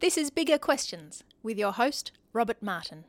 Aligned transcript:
This 0.00 0.16
is 0.16 0.30
Bigger 0.30 0.58
Questions 0.58 1.24
with 1.42 1.58
your 1.58 1.72
host, 1.72 2.12
Robert 2.32 2.62
Martin. 2.62 3.02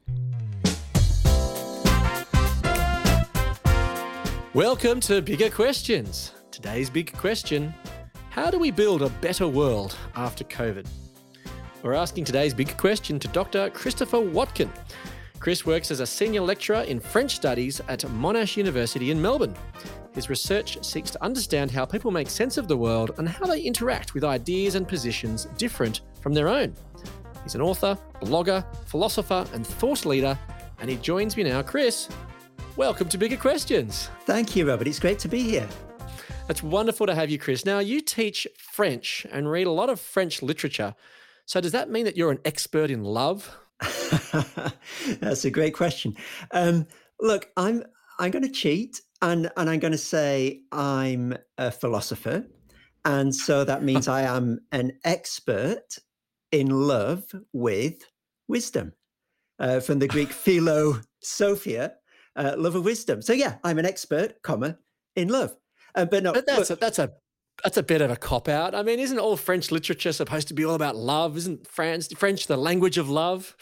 Welcome 4.55 4.99
to 5.01 5.21
Bigger 5.21 5.51
Questions. 5.51 6.31
Today's 6.49 6.89
big 6.89 7.15
question 7.15 7.75
How 8.31 8.49
do 8.49 8.57
we 8.57 8.71
build 8.71 9.03
a 9.03 9.09
better 9.21 9.47
world 9.47 9.95
after 10.15 10.43
COVID? 10.45 10.87
We're 11.83 11.93
asking 11.93 12.23
today's 12.23 12.55
big 12.55 12.75
question 12.75 13.19
to 13.19 13.27
Dr. 13.27 13.69
Christopher 13.69 14.21
Watkin. 14.21 14.73
Chris 15.37 15.67
works 15.67 15.91
as 15.91 15.99
a 15.99 16.07
senior 16.07 16.41
lecturer 16.41 16.81
in 16.81 16.99
French 16.99 17.35
studies 17.35 17.79
at 17.87 17.99
Monash 17.99 18.57
University 18.57 19.11
in 19.11 19.21
Melbourne. 19.21 19.53
His 20.15 20.27
research 20.27 20.83
seeks 20.83 21.11
to 21.11 21.23
understand 21.23 21.69
how 21.69 21.85
people 21.85 22.09
make 22.09 22.31
sense 22.31 22.57
of 22.57 22.67
the 22.67 22.75
world 22.75 23.11
and 23.19 23.29
how 23.29 23.45
they 23.45 23.61
interact 23.61 24.15
with 24.15 24.23
ideas 24.23 24.73
and 24.73 24.87
positions 24.87 25.45
different 25.55 26.01
from 26.21 26.33
their 26.33 26.47
own. 26.47 26.73
He's 27.43 27.55
an 27.55 27.61
author, 27.61 27.97
blogger, 28.21 28.65
philosopher, 28.85 29.45
and 29.53 29.65
thought 29.65 30.05
leader, 30.05 30.37
and 30.79 30.89
he 30.89 30.97
joins 30.97 31.35
me 31.37 31.43
now. 31.43 31.61
Chris, 31.61 32.09
welcome 32.75 33.09
to 33.09 33.17
Bigger 33.17 33.37
Questions. 33.37 34.09
Thank 34.25 34.55
you, 34.55 34.67
Robert. 34.67 34.87
It's 34.87 34.99
great 34.99 35.19
to 35.19 35.27
be 35.27 35.41
here. 35.41 35.67
It's 36.49 36.63
wonderful 36.63 37.05
to 37.07 37.15
have 37.15 37.29
you, 37.29 37.37
Chris. 37.37 37.65
Now, 37.65 37.79
you 37.79 38.01
teach 38.01 38.47
French 38.57 39.25
and 39.31 39.49
read 39.49 39.67
a 39.67 39.71
lot 39.71 39.89
of 39.89 39.99
French 39.99 40.41
literature. 40.41 40.95
So, 41.45 41.61
does 41.61 41.71
that 41.71 41.89
mean 41.89 42.05
that 42.05 42.17
you're 42.17 42.31
an 42.31 42.39
expert 42.43 42.89
in 42.89 43.03
love? 43.03 43.55
That's 45.19 45.45
a 45.45 45.51
great 45.51 45.73
question. 45.73 46.15
Um, 46.51 46.87
look, 47.19 47.49
I'm 47.55 47.83
I'm 48.19 48.31
going 48.31 48.43
to 48.43 48.51
cheat 48.51 49.01
and 49.21 49.49
and 49.57 49.69
I'm 49.69 49.79
going 49.79 49.91
to 49.91 49.97
say 49.97 50.61
I'm 50.71 51.37
a 51.57 51.71
philosopher, 51.71 52.45
and 53.05 53.33
so 53.33 53.63
that 53.63 53.83
means 53.83 54.07
I 54.07 54.23
am 54.23 54.59
an 54.71 54.93
expert 55.03 55.97
in 56.51 56.69
love 56.69 57.23
with 57.53 58.05
wisdom, 58.47 58.93
uh, 59.59 59.79
from 59.79 59.99
the 59.99 60.07
Greek 60.07 60.29
philo 60.31 61.01
sophia, 61.21 61.93
uh, 62.35 62.55
love 62.57 62.75
of 62.75 62.85
wisdom. 62.85 63.21
So 63.21 63.33
yeah, 63.33 63.57
I'm 63.63 63.79
an 63.79 63.85
expert, 63.85 64.41
comma, 64.41 64.77
in 65.15 65.29
love. 65.29 65.55
Uh, 65.95 66.05
but 66.05 66.23
no, 66.23 66.33
But 66.33 66.45
that's 66.45 66.69
a, 66.69 66.75
that's 66.75 66.99
a 66.99 67.11
that's 67.63 67.77
a 67.77 67.83
bit 67.83 68.01
of 68.01 68.09
a 68.09 68.15
cop 68.15 68.47
out. 68.47 68.73
I 68.73 68.83
mean, 68.83 68.99
isn't 68.99 69.19
all 69.19 69.35
French 69.35 69.71
literature 69.71 70.13
supposed 70.13 70.47
to 70.47 70.53
be 70.53 70.63
all 70.63 70.75
about 70.75 70.95
love? 70.95 71.35
Isn't 71.35 71.67
France 71.67 72.07
French 72.15 72.47
the 72.47 72.55
language 72.55 72.97
of 72.97 73.09
love? 73.09 73.55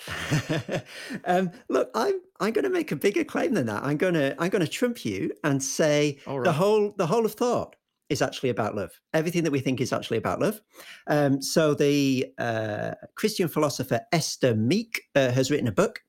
um, 1.26 1.52
look, 1.70 1.90
I'm 1.96 2.22
I'm 2.40 2.54
going 2.54 2.64
to 2.64 2.70
make 2.70 2.92
a 2.92 2.96
bigger 2.96 3.24
claim 3.24 3.54
than 3.54 3.66
that. 3.68 3.84
I'm 3.84 3.98
going 3.98 4.14
to 4.14 4.36
I'm 4.40 4.50
going 4.50 4.64
to 4.64 4.72
trump 4.72 5.04
you 5.06 5.32
and 5.44 5.64
say 5.64 6.20
All 6.28 6.42
the 6.42 6.52
whole 6.52 6.94
the 6.98 7.08
whole 7.08 7.26
of 7.26 7.34
thought 7.34 7.76
is 8.10 8.22
actually 8.22 8.50
about 8.50 8.76
love. 8.76 8.92
Everything 9.14 9.44
that 9.44 9.52
we 9.52 9.60
think 9.60 9.82
is 9.82 9.94
actually 9.94 10.18
about 10.18 10.40
love. 10.40 10.62
Um, 11.08 11.42
so 11.42 11.74
the 11.74 12.28
uh, 12.38 12.92
Christian 13.16 13.48
philosopher 13.48 14.02
Esther 14.12 14.56
Meek 14.56 15.02
uh, 15.16 15.32
has 15.32 15.52
written 15.52 15.68
a 15.68 15.74
book, 15.74 16.02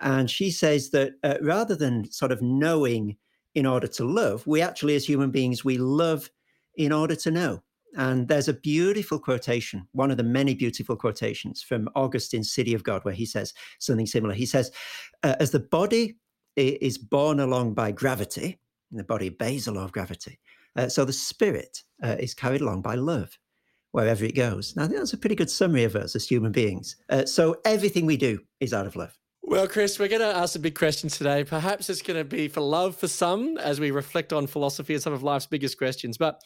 and 0.00 0.30
she 0.30 0.50
says 0.50 0.90
that 0.90 1.12
uh, 1.22 1.36
rather 1.40 1.76
than 1.76 2.10
sort 2.10 2.32
of 2.32 2.42
knowing 2.42 3.16
in 3.54 3.66
order 3.66 3.86
to 3.86 4.04
love, 4.04 4.46
we 4.46 4.60
actually 4.60 4.96
as 4.96 5.06
human 5.06 5.30
beings 5.30 5.64
we 5.64 5.78
love 5.78 6.30
in 6.76 6.92
order 6.92 7.14
to 7.14 7.30
know. 7.30 7.62
And 7.96 8.26
there's 8.26 8.48
a 8.48 8.54
beautiful 8.54 9.20
quotation, 9.20 9.86
one 9.92 10.10
of 10.10 10.16
the 10.16 10.24
many 10.24 10.54
beautiful 10.54 10.96
quotations 10.96 11.62
from 11.62 11.88
Augustine's 11.94 12.52
City 12.52 12.74
of 12.74 12.82
God, 12.82 13.04
where 13.04 13.14
he 13.14 13.24
says 13.24 13.54
something 13.78 14.06
similar. 14.06 14.34
He 14.34 14.46
says, 14.46 14.72
uh, 15.22 15.36
As 15.38 15.52
the 15.52 15.60
body 15.60 16.16
is 16.56 16.98
borne 16.98 17.38
along 17.38 17.74
by 17.74 17.92
gravity, 17.92 18.58
and 18.90 18.98
the 18.98 19.04
body 19.04 19.28
obeys 19.28 19.66
the 19.66 19.72
law 19.72 19.84
of 19.84 19.92
gravity, 19.92 20.40
uh, 20.76 20.88
so 20.88 21.04
the 21.04 21.12
spirit 21.12 21.82
uh, 22.02 22.16
is 22.18 22.34
carried 22.34 22.60
along 22.60 22.82
by 22.82 22.94
love 22.94 23.38
wherever 23.92 24.24
it 24.24 24.34
goes. 24.34 24.74
Now, 24.74 24.84
I 24.84 24.86
think 24.88 24.98
that's 24.98 25.12
a 25.12 25.18
pretty 25.18 25.36
good 25.36 25.50
summary 25.50 25.84
of 25.84 25.94
us 25.94 26.16
as 26.16 26.26
human 26.26 26.50
beings. 26.50 26.96
Uh, 27.08 27.26
so 27.26 27.56
everything 27.64 28.06
we 28.06 28.16
do 28.16 28.40
is 28.58 28.74
out 28.74 28.86
of 28.86 28.96
love. 28.96 29.16
Well, 29.42 29.68
Chris, 29.68 29.98
we're 29.98 30.08
going 30.08 30.20
to 30.20 30.36
ask 30.36 30.54
some 30.54 30.62
big 30.62 30.74
questions 30.74 31.16
today. 31.16 31.44
Perhaps 31.44 31.88
it's 31.88 32.02
going 32.02 32.18
to 32.18 32.24
be 32.24 32.48
for 32.48 32.60
love 32.60 32.96
for 32.96 33.06
some 33.06 33.56
as 33.58 33.78
we 33.78 33.92
reflect 33.92 34.32
on 34.32 34.48
philosophy 34.48 34.94
and 34.94 35.02
some 35.02 35.12
of 35.12 35.22
life's 35.22 35.46
biggest 35.46 35.78
questions. 35.78 36.18
But 36.18 36.40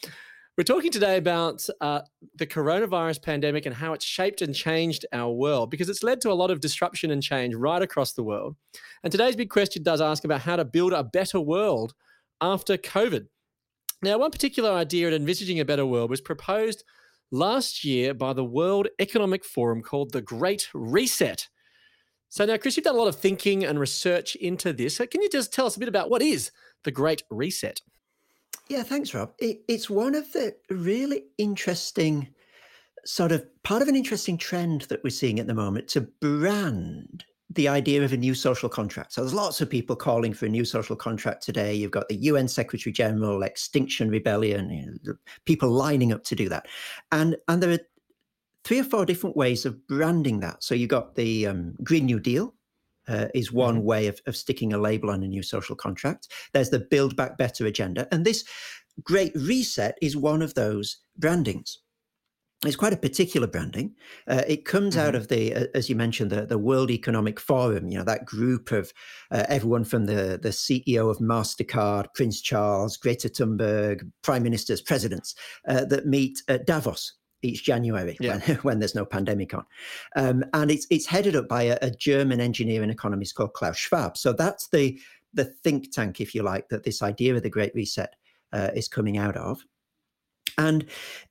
we're 0.59 0.65
talking 0.65 0.91
today 0.91 1.17
about 1.17 1.65
uh, 1.81 2.01
the 2.35 2.47
coronavirus 2.47 3.23
pandemic 3.23 3.65
and 3.65 3.75
how 3.75 3.93
it's 3.93 4.05
shaped 4.05 4.43
and 4.43 4.53
changed 4.55 5.07
our 5.13 5.33
world 5.33 5.71
because 5.71 5.89
it's 5.89 6.03
led 6.03 6.21
to 6.23 6.33
a 6.33 6.35
lot 6.35 6.51
of 6.51 6.61
disruption 6.61 7.13
and 7.13 7.23
change 7.23 7.55
right 7.55 7.81
across 7.81 8.13
the 8.13 8.25
world. 8.25 8.57
And 9.05 9.13
today's 9.13 9.37
big 9.37 9.49
question 9.49 9.85
does 9.85 10.01
ask 10.01 10.25
about 10.25 10.41
how 10.41 10.57
to 10.57 10.65
build 10.65 10.93
a 10.93 11.05
better 11.05 11.41
world 11.41 11.95
after 12.41 12.77
COVID. 12.77 13.27
Now, 14.01 14.19
one 14.19 14.31
particular 14.31 14.71
idea 14.71 15.09
in 15.09 15.15
envisaging 15.15 15.59
a 15.59 15.65
better 15.65 15.85
world 15.85 16.11
was 16.11 16.21
proposed 16.21 16.85
last 17.33 17.85
year 17.85 18.15
by 18.15 18.33
the 18.33 18.45
World 18.45 18.89
Economic 19.01 19.45
Forum 19.45 19.83
called 19.83 20.13
the 20.13 20.23
Great 20.23 20.69
Reset. 20.73 21.49
So 22.29 22.45
now, 22.45 22.59
Chris, 22.59 22.77
you've 22.77 22.85
done 22.85 22.95
a 22.95 22.99
lot 22.99 23.09
of 23.09 23.17
thinking 23.17 23.65
and 23.65 23.81
research 23.81 24.37
into 24.37 24.73
this. 24.73 24.99
Can 24.99 25.23
you 25.23 25.29
just 25.29 25.53
tell 25.53 25.67
us 25.67 25.77
a 25.77 25.81
bit 25.81 25.89
about 25.89 26.11
what 26.11 26.23
is 26.23 26.53
the 26.85 26.91
Great 26.91 27.23
Reset? 27.31 27.81
Yeah, 28.69 28.83
thanks, 28.83 29.15
Rob. 29.15 29.33
It, 29.39 29.63
it's 29.67 29.91
one 29.91 30.15
of 30.15 30.31
the 30.33 30.55
really 30.71 31.25
interesting, 31.39 32.29
sort 33.05 33.33
of 33.33 33.47
part 33.63 33.83
of 33.83 33.89
an 33.89 33.97
interesting 33.97 34.37
trend 34.37 34.83
that 34.83 35.03
we're 35.03 35.11
seeing 35.11 35.41
at 35.41 35.47
the 35.47 35.55
moment 35.55 35.89
to 35.89 36.03
brand 36.03 37.25
the 37.51 37.69
idea 37.69 38.05
of 38.05 38.13
a 38.13 38.17
new 38.17 38.35
social 38.35 38.69
contract. 38.69 39.13
So 39.13 39.23
there's 39.23 39.35
lots 39.35 39.61
of 39.61 39.71
people 39.71 39.97
calling 39.97 40.35
for 40.35 40.47
a 40.47 40.51
new 40.51 40.65
social 40.65 40.97
contract 40.97 41.43
today. 41.43 41.75
You've 41.75 41.91
got 41.91 42.09
the 42.09 42.17
UN 42.17 42.47
Secretary 42.47 42.93
General, 42.93 43.43
Extinction 43.43 44.11
Rebellion, 44.11 44.71
you 44.71 44.99
know, 45.03 45.15
people 45.47 45.71
lining 45.71 46.13
up 46.13 46.25
to 46.25 46.35
do 46.35 46.49
that, 46.49 46.67
and 47.13 47.37
and 47.49 47.63
there 47.63 47.73
are 47.73 47.81
three 48.65 48.81
or 48.81 48.85
four 48.85 49.07
different 49.07 49.37
ways 49.37 49.65
of 49.65 49.87
branding 49.87 50.41
that. 50.41 50.63
So 50.63 50.75
you've 50.75 50.91
got 50.91 51.15
the 51.15 51.47
um, 51.47 51.75
Green 51.83 52.07
New 52.07 52.21
Deal. 52.21 52.55
Uh, 53.09 53.27
is 53.35 53.51
one 53.51 53.85
way 53.85 54.07
of, 54.07 54.21
of 54.27 54.37
sticking 54.37 54.75
a 54.75 54.79
label 54.79 55.09
on 55.09 55.23
a 55.23 55.27
new 55.27 55.43
social 55.43 55.75
contract. 55.75 56.29
There's 56.53 56.69
the 56.69 56.79
Build 56.79 57.17
Back 57.17 57.39
Better 57.39 57.65
agenda. 57.65 58.07
And 58.13 58.23
this 58.23 58.45
Great 59.03 59.33
Reset 59.35 59.97
is 60.03 60.15
one 60.15 60.43
of 60.43 60.53
those 60.53 60.99
brandings. 61.17 61.79
It's 62.67 62.75
quite 62.75 62.93
a 62.93 62.97
particular 62.97 63.47
branding. 63.47 63.95
Uh, 64.27 64.43
it 64.49 64.65
comes 64.65 64.97
out 64.97 65.15
of 65.15 65.29
the, 65.29 65.55
uh, 65.55 65.67
as 65.75 65.89
you 65.89 65.95
mentioned, 65.95 66.33
the, 66.33 66.45
the 66.45 66.59
World 66.59 66.91
Economic 66.91 67.39
Forum. 67.39 67.89
You 67.89 67.99
know 67.99 68.05
that 68.05 68.25
group 68.25 68.73
of 68.73 68.93
uh, 69.31 69.45
everyone 69.49 69.85
from 69.85 70.07
the 70.07 70.41
the 70.43 70.49
CEO 70.49 71.09
of 71.09 71.19
Mastercard, 71.19 72.07
Prince 72.15 72.41
Charles, 72.41 72.97
Greta 72.97 73.29
Thunberg, 73.29 74.11
prime 74.23 74.43
ministers, 74.43 74.81
presidents 74.81 75.37
uh, 75.69 75.85
that 75.85 76.07
meet 76.07 76.43
at 76.49 76.67
Davos 76.67 77.15
each 77.43 77.63
January 77.63 78.17
Yeah. 78.19 78.39
when, 78.39 78.57
when 78.63 78.79
there's 78.81 78.97
no 78.97 79.05
pandemic 79.05 79.55
on, 79.55 79.65
um, 80.17 80.45
and 80.53 80.73
it's 80.73 80.87
it's 80.91 81.07
headed 81.07 81.37
up 81.37 81.47
by 81.47 81.63
a, 81.63 81.79
a 81.81 81.93
German 81.93 82.41
engineer 82.41 82.83
and 82.83 82.91
economist 82.91 83.37
called 83.37 83.55
Klaus 83.55 83.77
Schwab. 83.77 84.17
So 84.17 84.33
that's 84.33 84.69
the 84.71 84.99
the 85.33 85.45
think 85.45 85.93
tank, 85.93 86.21
if 86.21 86.35
you 86.35 86.43
like, 86.43 86.69
that 86.71 86.83
this 86.83 87.03
idea 87.03 87.37
of 87.37 87.45
the 87.45 87.51
Great 87.51 87.75
Reset 87.75 88.17
uh, 88.53 88.71
is 88.75 88.89
coming 88.89 89.17
out 89.17 89.37
of. 89.37 89.63
And 90.59 90.85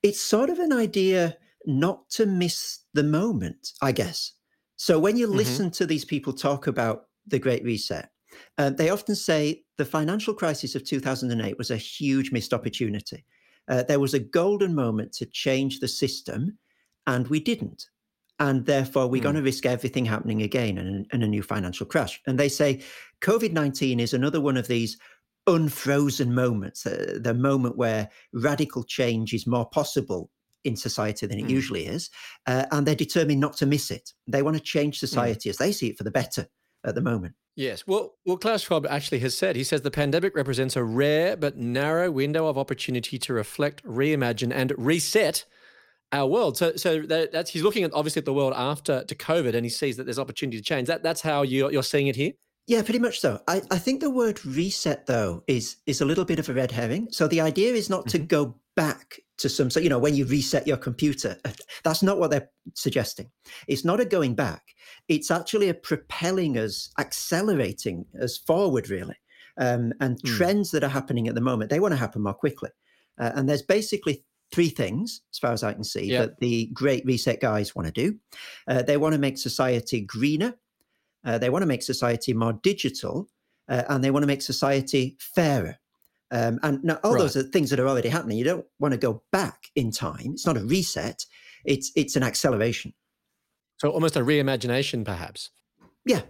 it's 0.03 0.21
sort 0.21 0.49
of 0.49 0.59
an 0.59 0.73
idea 0.73 1.37
not 1.65 2.09
to 2.11 2.25
miss 2.25 2.79
the 2.93 3.03
moment, 3.03 3.73
I 3.81 3.91
guess. 3.91 4.31
So 4.77 4.99
when 4.99 5.17
you 5.17 5.27
Mhm. 5.27 5.37
listen 5.37 5.71
to 5.71 5.85
these 5.85 6.05
people 6.05 6.33
talk 6.33 6.67
about 6.67 7.09
the 7.27 7.39
Great 7.39 7.63
Reset, 7.63 8.09
uh, 8.57 8.69
they 8.69 8.89
often 8.89 9.15
say 9.15 9.63
the 9.77 9.85
financial 9.85 10.33
crisis 10.33 10.75
of 10.75 10.85
2008 10.85 11.57
was 11.57 11.71
a 11.71 11.77
huge 11.77 12.31
missed 12.31 12.53
opportunity. 12.53 13.25
Uh, 13.67 13.83
there 13.83 13.99
was 13.99 14.13
a 14.13 14.19
golden 14.19 14.73
moment 14.73 15.11
to 15.13 15.25
change 15.25 15.79
the 15.79 15.87
system, 15.87 16.57
and 17.05 17.27
we 17.27 17.39
didn't. 17.39 17.89
And 18.39 18.65
therefore, 18.65 19.07
we're 19.09 19.19
Hmm. 19.19 19.23
going 19.23 19.35
to 19.35 19.41
risk 19.41 19.65
everything 19.65 20.05
happening 20.05 20.43
again 20.43 20.77
and, 20.77 21.07
and 21.11 21.23
a 21.23 21.27
new 21.27 21.41
financial 21.41 21.87
crash. 21.87 22.21
And 22.27 22.39
they 22.39 22.49
say 22.49 22.81
COVID 23.21 23.51
19 23.51 23.99
is 23.99 24.13
another 24.13 24.39
one 24.39 24.57
of 24.57 24.67
these 24.67 24.97
unfrozen 25.47 26.33
moments, 26.35 26.85
uh, 26.85 27.17
the 27.19 27.33
moment 27.33 27.77
where 27.77 28.09
radical 28.33 28.83
change 28.83 29.33
is 29.33 29.47
more 29.47 29.65
possible 29.69 30.29
in 30.63 30.75
society 30.75 31.25
than 31.25 31.39
it 31.39 31.45
Mm. 31.45 31.49
usually 31.51 31.85
is. 31.85 32.09
Uh, 32.45 32.65
and 32.71 32.85
they're 32.85 32.95
determined 32.95 33.39
not 33.39 33.55
to 33.57 33.65
miss 33.65 33.89
it. 33.89 34.13
They 34.27 34.41
want 34.41 34.57
to 34.57 34.63
change 34.63 34.97
Hmm. 34.97 35.05
society 35.05 35.49
as 35.49 35.57
they 35.57 35.71
see 35.71 35.87
it 35.87 35.97
for 35.97 36.03
the 36.03 36.11
better 36.11 36.47
at 36.85 36.95
the 36.95 37.01
moment. 37.01 37.35
Yes. 37.55 37.87
Well, 37.87 38.15
well, 38.25 38.37
Klaus 38.37 38.61
Schwab 38.63 38.85
actually 38.87 39.19
has 39.19 39.35
said, 39.35 39.55
he 39.55 39.63
says 39.63 39.81
the 39.81 39.89
pandemic 39.89 40.35
represents 40.35 40.75
a 40.75 40.83
rare 40.83 41.35
but 41.35 41.57
narrow 41.57 42.11
window 42.11 42.47
of 42.47 42.57
opportunity 42.57 43.17
to 43.17 43.33
reflect, 43.33 43.83
reimagine, 43.83 44.51
and 44.53 44.73
reset 44.77 45.45
our 46.11 46.27
world. 46.27 46.55
So, 46.57 46.75
so 46.75 47.01
that, 47.03 47.31
that's 47.31 47.49
he's 47.51 47.63
looking 47.63 47.83
at 47.83 47.91
obviously 47.93 48.19
at 48.19 48.25
the 48.25 48.33
world 48.33 48.53
after 48.55 49.03
to 49.05 49.15
COVID, 49.15 49.55
and 49.55 49.65
he 49.65 49.69
sees 49.69 49.97
that 49.97 50.03
there's 50.03 50.19
opportunity 50.19 50.57
to 50.57 50.63
change. 50.63 50.87
That 50.87 51.01
that's 51.01 51.21
how 51.21 51.41
you're, 51.41 51.71
you're 51.71 51.83
seeing 51.83 52.07
it 52.07 52.15
here. 52.15 52.33
Yeah, 52.67 52.81
pretty 52.81 52.99
much 52.99 53.21
so. 53.21 53.39
I, 53.47 53.61
I 53.71 53.77
think 53.77 54.01
the 54.01 54.09
word 54.09 54.45
reset 54.45 55.05
though 55.05 55.43
is 55.47 55.77
is 55.85 56.01
a 56.01 56.05
little 56.05 56.25
bit 56.25 56.37
of 56.39 56.49
a 56.49 56.53
red 56.53 56.71
herring. 56.71 57.07
So 57.11 57.27
the 57.27 57.39
idea 57.41 57.73
is 57.73 57.89
not 57.89 58.07
to 58.09 58.19
go 58.19 58.55
back 58.75 59.19
to 59.37 59.47
some 59.49 59.69
so 59.69 59.79
you 59.79 59.89
know 59.89 59.99
when 59.99 60.15
you 60.15 60.25
reset 60.25 60.67
your 60.67 60.77
computer. 60.77 61.37
uh, 61.45 61.51
That's 61.83 62.03
not 62.03 62.19
what 62.19 62.29
they're 62.31 62.49
suggesting. 62.75 63.31
It's 63.67 63.85
not 63.85 63.99
a 64.01 64.05
going 64.05 64.35
back. 64.35 64.63
It's 65.07 65.31
actually 65.31 65.69
a 65.69 65.73
propelling 65.73 66.57
us, 66.57 66.89
accelerating 66.99 68.05
us 68.21 68.37
forward 68.37 68.89
really. 68.89 69.15
Um, 69.57 69.93
and 70.01 70.19
Hmm. 70.21 70.27
trends 70.37 70.71
that 70.71 70.83
are 70.83 70.89
happening 70.89 71.27
at 71.27 71.35
the 71.35 71.41
moment, 71.41 71.69
they 71.71 71.79
want 71.79 71.93
to 71.93 71.97
happen 71.97 72.21
more 72.21 72.33
quickly. 72.33 72.69
Uh, 73.17 73.31
and 73.33 73.47
there's 73.49 73.63
basically 73.63 74.23
three 74.51 74.69
things, 74.69 75.21
as 75.33 75.39
far 75.39 75.51
as 75.51 75.63
I 75.63 75.73
can 75.73 75.83
see, 75.83 76.09
that 76.21 76.39
the 76.39 76.67
Great 76.73 77.03
Reset 77.05 77.39
guys 77.41 77.75
want 77.75 77.87
to 77.87 77.91
do. 77.91 78.17
Uh, 78.67 78.81
they 78.83 78.97
want 78.97 79.13
to 79.13 79.19
make 79.19 79.37
society 79.37 80.01
greener. 80.01 80.53
Uh, 81.27 81.37
they 81.37 81.49
want 81.49 81.61
to 81.61 81.67
make 81.67 81.83
society 81.83 82.33
more 82.33 82.53
digital, 82.53 83.27
uh, 83.67 83.83
and 83.89 84.01
they 84.01 84.11
want 84.11 84.23
to 84.23 84.27
make 84.27 84.41
society 84.41 85.17
fairer. 85.19 85.75
Um, 86.31 86.57
and 86.63 86.81
now 86.83 86.99
all 87.03 87.17
those 87.17 87.35
are 87.35 87.43
things 87.43 87.69
that 87.69 87.79
are 87.81 87.87
already 87.87 88.07
happening. 88.07 88.37
You 88.37 88.45
don't 88.45 88.65
want 88.79 88.93
to 88.93 88.97
go 88.97 89.23
back 89.31 89.67
in 89.75 89.91
time. 89.91 90.31
It's 90.33 90.45
not 90.45 90.55
a 90.57 90.63
reset. 90.63 91.25
It's 91.65 91.91
it's 91.95 92.15
an 92.15 92.23
acceleration. 92.23 92.93
So 93.77 93.89
almost 93.89 94.15
a 94.15 94.21
reimagination, 94.21 95.03
perhaps. 95.03 95.49
Yeah, 96.05 96.21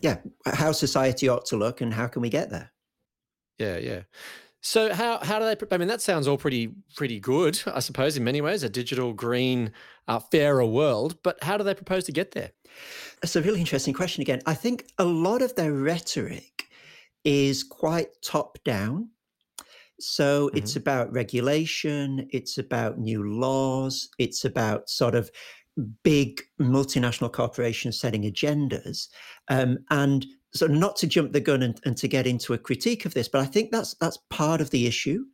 yeah. 0.00 0.18
How 0.46 0.72
society 0.72 1.28
ought 1.28 1.44
to 1.46 1.56
look, 1.56 1.82
and 1.82 1.92
how 1.92 2.08
can 2.08 2.22
we 2.22 2.30
get 2.30 2.50
there? 2.50 2.72
Yeah, 3.58 3.76
yeah. 3.76 4.02
So 4.68 4.92
how 4.92 5.18
how 5.22 5.38
do 5.38 5.46
they? 5.46 5.56
I 5.74 5.78
mean, 5.78 5.88
that 5.88 6.02
sounds 6.02 6.28
all 6.28 6.36
pretty 6.36 6.74
pretty 6.94 7.18
good, 7.18 7.58
I 7.66 7.80
suppose, 7.80 8.18
in 8.18 8.24
many 8.24 8.42
ways, 8.42 8.62
a 8.62 8.68
digital, 8.68 9.14
green, 9.14 9.72
uh, 10.08 10.18
fairer 10.18 10.66
world. 10.66 11.16
But 11.22 11.42
how 11.42 11.56
do 11.56 11.64
they 11.64 11.72
propose 11.72 12.04
to 12.04 12.12
get 12.12 12.32
there? 12.32 12.50
That's 13.22 13.34
a 13.34 13.40
really 13.40 13.60
interesting 13.60 13.94
question. 13.94 14.20
Again, 14.20 14.42
I 14.44 14.52
think 14.52 14.84
a 14.98 15.06
lot 15.06 15.40
of 15.40 15.54
their 15.54 15.72
rhetoric 15.72 16.66
is 17.24 17.64
quite 17.64 18.08
top 18.22 18.58
down. 18.62 19.08
So 20.00 20.50
it's 20.52 20.76
about 20.76 21.10
regulation, 21.14 22.28
it's 22.30 22.58
about 22.58 22.98
new 22.98 23.24
laws, 23.24 24.10
it's 24.18 24.44
about 24.44 24.90
sort 24.90 25.14
of 25.14 25.30
big 26.02 26.42
multinational 26.60 27.32
corporations 27.32 27.98
setting 27.98 28.24
agendas. 28.24 29.08
Um, 29.48 29.78
and 29.88 30.26
so 30.54 30.66
not 30.66 30.96
to 30.96 31.06
jump 31.06 31.32
the 31.32 31.40
gun 31.40 31.62
and, 31.62 31.80
and 31.84 31.96
to 31.98 32.08
get 32.08 32.26
into 32.26 32.54
a 32.54 32.58
critique 32.58 33.04
of 33.04 33.14
this, 33.14 33.28
but 33.28 33.40
I 33.40 33.46
think 33.46 33.70
that's 33.70 33.94
that's 33.94 34.18
part 34.30 34.60
of 34.60 34.70
the 34.70 34.86
issue. 34.86 35.24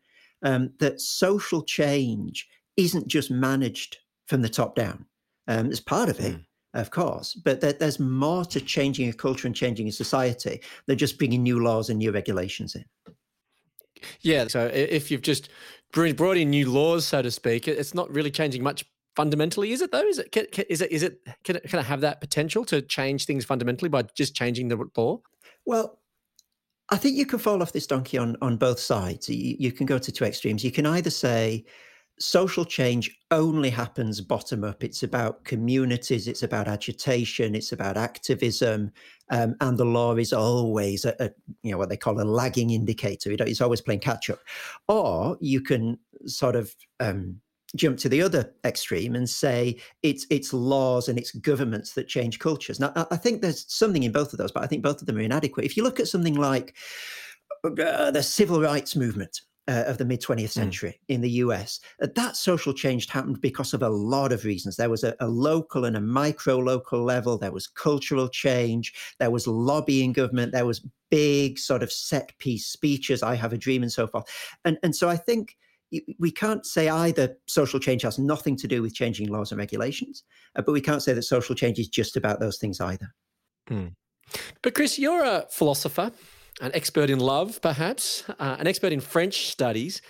Um, 0.42 0.72
that 0.78 1.00
social 1.00 1.62
change 1.62 2.46
isn't 2.76 3.06
just 3.06 3.30
managed 3.30 3.98
from 4.26 4.42
the 4.42 4.48
top 4.48 4.74
down. 4.74 5.06
Um, 5.48 5.70
it's 5.70 5.80
part 5.80 6.08
of 6.08 6.20
it, 6.20 6.34
Mm. 6.34 6.44
of 6.74 6.90
course, 6.90 7.34
but 7.34 7.60
there, 7.60 7.72
there's 7.72 7.98
more 8.00 8.44
to 8.46 8.60
changing 8.60 9.08
a 9.08 9.12
culture 9.12 9.46
and 9.46 9.56
changing 9.56 9.88
a 9.88 9.92
society 9.92 10.60
than 10.86 10.98
just 10.98 11.18
bringing 11.18 11.42
new 11.42 11.62
laws 11.62 11.88
and 11.88 11.98
new 11.98 12.10
regulations 12.12 12.74
in. 12.74 12.84
Yeah. 14.20 14.48
So 14.48 14.66
if 14.66 15.10
you've 15.10 15.22
just 15.22 15.48
brought 15.92 16.36
in 16.36 16.50
new 16.50 16.70
laws, 16.70 17.06
so 17.06 17.22
to 17.22 17.30
speak, 17.30 17.68
it's 17.68 17.94
not 17.94 18.12
really 18.12 18.30
changing 18.30 18.62
much 18.62 18.84
fundamentally, 19.16 19.72
is 19.72 19.80
it? 19.80 19.92
Though, 19.92 20.02
is 20.02 20.18
it? 20.18 20.32
Can, 20.32 20.46
can, 20.52 20.64
is 20.68 20.80
it? 20.80 20.92
Is 20.92 21.02
it? 21.02 21.20
Can 21.44 21.56
it, 21.56 21.64
can 21.64 21.78
it 21.78 21.86
have 21.86 22.00
that 22.02 22.20
potential 22.20 22.64
to 22.66 22.82
change 22.82 23.26
things 23.26 23.44
fundamentally 23.44 23.88
by 23.88 24.02
just 24.14 24.34
changing 24.34 24.68
the 24.68 24.88
law? 24.96 25.20
Well, 25.66 25.98
I 26.90 26.96
think 26.96 27.16
you 27.16 27.26
can 27.26 27.38
fall 27.38 27.62
off 27.62 27.72
this 27.72 27.86
donkey 27.86 28.18
on, 28.18 28.36
on 28.42 28.56
both 28.56 28.78
sides. 28.78 29.28
You, 29.28 29.56
you 29.58 29.72
can 29.72 29.86
go 29.86 29.98
to 29.98 30.12
two 30.12 30.24
extremes. 30.24 30.62
You 30.62 30.72
can 30.72 30.86
either 30.86 31.10
say 31.10 31.64
social 32.18 32.64
change 32.64 33.18
only 33.30 33.70
happens 33.70 34.20
bottom 34.20 34.64
up. 34.64 34.84
It's 34.84 35.02
about 35.02 35.44
communities, 35.44 36.28
it's 36.28 36.42
about 36.42 36.68
agitation, 36.68 37.54
it's 37.54 37.72
about 37.72 37.96
activism, 37.96 38.92
um, 39.30 39.56
and 39.60 39.78
the 39.78 39.84
law 39.84 40.14
is 40.14 40.32
always 40.32 41.04
a, 41.04 41.14
a 41.18 41.30
you 41.62 41.72
know 41.72 41.78
what 41.78 41.88
they 41.88 41.96
call 41.96 42.20
a 42.20 42.22
lagging 42.22 42.70
indicator. 42.70 43.30
It's 43.32 43.60
always 43.60 43.80
playing 43.80 44.00
catch 44.00 44.30
up. 44.30 44.40
Or 44.88 45.36
you 45.40 45.60
can 45.60 45.98
sort 46.26 46.56
of 46.56 46.74
um, 47.00 47.40
jump 47.76 47.98
to 47.98 48.08
the 48.08 48.22
other 48.22 48.52
extreme 48.64 49.14
and 49.14 49.28
say 49.28 49.76
it's 50.02 50.26
it's 50.30 50.52
laws 50.52 51.08
and 51.08 51.18
it's 51.18 51.32
governments 51.32 51.92
that 51.94 52.08
change 52.08 52.38
cultures. 52.38 52.80
Now, 52.80 52.92
I, 53.10 53.16
think 53.16 53.42
there's 53.42 53.64
something 53.72 54.02
in 54.02 54.12
both 54.12 54.32
of 54.32 54.38
those, 54.38 54.52
but 54.52 54.62
I 54.62 54.66
think 54.66 54.82
both 54.82 55.00
of 55.00 55.06
them 55.06 55.16
are 55.16 55.20
inadequate. 55.20 55.66
If 55.66 55.76
you 55.76 55.82
look 55.82 56.00
at 56.00 56.08
something 56.08 56.34
like 56.34 56.74
uh, 57.64 58.10
the 58.10 58.22
civil 58.22 58.60
rights 58.60 58.94
movement 58.94 59.40
uh, 59.66 59.84
of 59.86 59.98
the 59.98 60.04
mid 60.04 60.20
20th 60.20 60.50
century 60.50 61.00
in 61.08 61.20
the 61.20 61.30
US, 61.30 61.80
uh, 62.02 62.06
that 62.14 62.36
social 62.36 62.72
change 62.72 63.08
happened 63.08 63.40
because 63.40 63.74
of 63.74 63.82
a 63.82 63.88
lot 63.88 64.30
of 64.32 64.44
reasons. 64.44 64.76
There 64.76 64.90
was 64.90 65.02
a, 65.04 65.16
a 65.20 65.26
local 65.26 65.84
and 65.84 65.96
a 65.96 66.00
micro 66.00 66.58
local 66.58 67.02
level, 67.02 67.38
there 67.38 67.52
was 67.52 67.66
cultural 67.66 68.28
change, 68.28 68.92
there 69.18 69.30
was 69.30 69.46
lobbying 69.46 70.12
government, 70.12 70.52
there 70.52 70.66
was 70.66 70.86
big 71.10 71.58
sort 71.58 71.82
of 71.82 71.90
set 71.90 72.36
piece 72.38 72.66
speeches, 72.66 73.22
I 73.22 73.34
have 73.34 73.52
a 73.52 73.58
dream, 73.58 73.82
and 73.82 73.92
so 73.92 74.06
forth. 74.06 74.26
And, 74.64 74.78
and 74.82 74.94
so 74.94 75.08
I 75.08 75.16
think 75.16 75.56
we 76.18 76.30
can't 76.30 76.66
say 76.66 76.88
either 76.88 77.36
social 77.46 77.78
change 77.78 78.02
has 78.02 78.18
nothing 78.18 78.56
to 78.56 78.66
do 78.66 78.82
with 78.82 78.94
changing 78.94 79.28
laws 79.28 79.52
and 79.52 79.58
regulations, 79.58 80.24
uh, 80.56 80.62
but 80.62 80.72
we 80.72 80.80
can't 80.80 81.02
say 81.02 81.12
that 81.12 81.22
social 81.22 81.54
change 81.54 81.78
is 81.78 81.88
just 81.88 82.16
about 82.16 82.40
those 82.40 82.58
things 82.58 82.80
either. 82.80 83.14
But 84.62 84.74
Chris, 84.74 84.98
you're 84.98 85.24
a 85.24 85.46
philosopher, 85.50 86.10
an 86.60 86.70
expert 86.74 87.10
in 87.10 87.20
love, 87.20 87.60
perhaps, 87.62 88.24
uh, 88.28 88.56
an 88.58 88.66
expert 88.66 88.92
in 88.92 89.00
French 89.00 89.46
studies. 89.46 90.00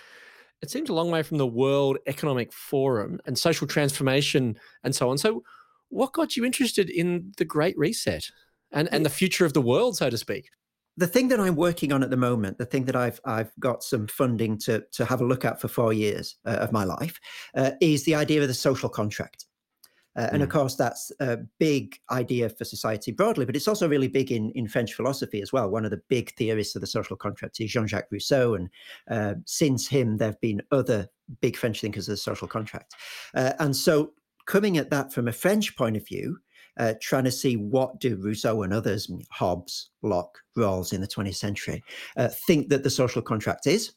It 0.63 0.71
seems 0.71 0.89
a 0.89 0.95
long 0.95 1.11
way 1.11 1.23
from 1.23 1.39
the 1.39 1.47
World 1.47 1.99
Economic 2.07 2.53
Forum 2.53 3.21
and 3.27 3.39
social 3.39 3.67
transformation 3.67 4.57
and 4.83 4.95
so 4.95 5.11
on. 5.11 5.19
So, 5.19 5.43
what 5.89 6.13
got 6.13 6.37
you 6.37 6.45
interested 6.45 6.91
in 6.91 7.33
the 7.37 7.45
Great 7.45 7.77
Reset 7.77 8.25
and, 8.73 8.89
and 8.91 9.05
the 9.05 9.11
future 9.11 9.45
of 9.45 9.53
the 9.53 9.61
world, 9.61 9.97
so 9.97 10.11
to 10.11 10.19
speak? 10.19 10.49
The 10.97 11.07
thing 11.07 11.29
that 11.29 11.41
I'm 11.41 11.57
working 11.57 11.93
on 11.93 12.03
at 12.03 12.11
the 12.11 12.17
moment, 12.17 12.59
the 12.59 12.67
thing 12.67 12.85
that 12.85 12.97
I've 12.97 13.21
I've 13.25 13.53
got 13.59 13.83
some 13.83 14.07
funding 14.07 14.59
to 14.59 14.85
to 14.93 15.05
have 15.05 15.21
a 15.21 15.27
look 15.27 15.45
at 15.45 15.61
for 15.61 15.69
four 15.69 15.93
years 15.93 16.37
uh, 16.45 16.59
of 16.61 16.73
my 16.73 16.85
life, 16.85 17.19
uh, 17.57 17.73
is 17.81 18.05
the 18.05 18.15
idea 18.15 18.43
of 18.43 18.49
the 18.49 18.55
social 18.55 18.89
contract. 18.89 19.47
Uh, 20.17 20.29
and 20.33 20.43
of 20.43 20.49
course, 20.49 20.77
that's 20.77 21.11
a 21.19 21.39
big 21.59 21.99
idea 22.11 22.49
for 22.49 22.65
society 22.65 23.11
broadly, 23.11 23.45
but 23.45 23.57
it's 23.57 23.67
also 23.67 23.89
really 23.89 24.07
big 24.07 24.31
in, 24.31 24.51
in 24.53 24.69
French 24.69 24.95
philosophy 24.95 25.43
as 25.43 25.53
well. 25.53 25.69
One 25.69 25.85
of 25.85 25.91
the 25.91 26.03
big 26.09 26.33
theorists 26.37 26.77
of 26.77 26.81
the 26.81 26.87
social 26.87 27.17
contract 27.17 27.59
is 27.61 27.73
Jean 27.73 27.89
Jacques 27.89 28.13
Rousseau. 28.13 28.55
And 28.55 28.69
uh, 29.11 29.35
since 29.45 29.89
him, 29.89 30.17
there 30.17 30.29
have 30.29 30.41
been 30.41 30.63
other 30.71 31.09
big 31.41 31.57
French 31.57 31.81
thinkers 31.81 32.09
of 32.09 32.13
the 32.13 32.17
social 32.17 32.47
contract. 32.47 32.95
Uh, 33.35 33.55
and 33.59 33.75
so, 33.75 34.13
coming 34.47 34.79
at 34.79 34.91
that 34.91 35.13
from 35.13 35.27
a 35.27 35.33
French 35.33 35.77
point 35.77 35.97
of 35.97 36.07
view, 36.07 36.39
uh, 36.79 36.95
trying 37.01 37.25
to 37.25 37.31
see 37.31 37.57
what 37.57 38.01
do 38.01 38.17
Rousseau 38.17 38.63
and 38.63 38.73
others, 38.73 39.11
Hobbes, 39.31 39.91
Locke, 40.03 40.39
Rawls 40.57 40.93
in 40.93 41.01
the 41.01 41.07
20th 41.07 41.37
century, 41.37 41.83
uh, 42.17 42.29
think 42.29 42.69
that 42.69 42.83
the 42.83 42.91
social 42.91 43.23
contract 43.23 43.67
is. 43.67 43.95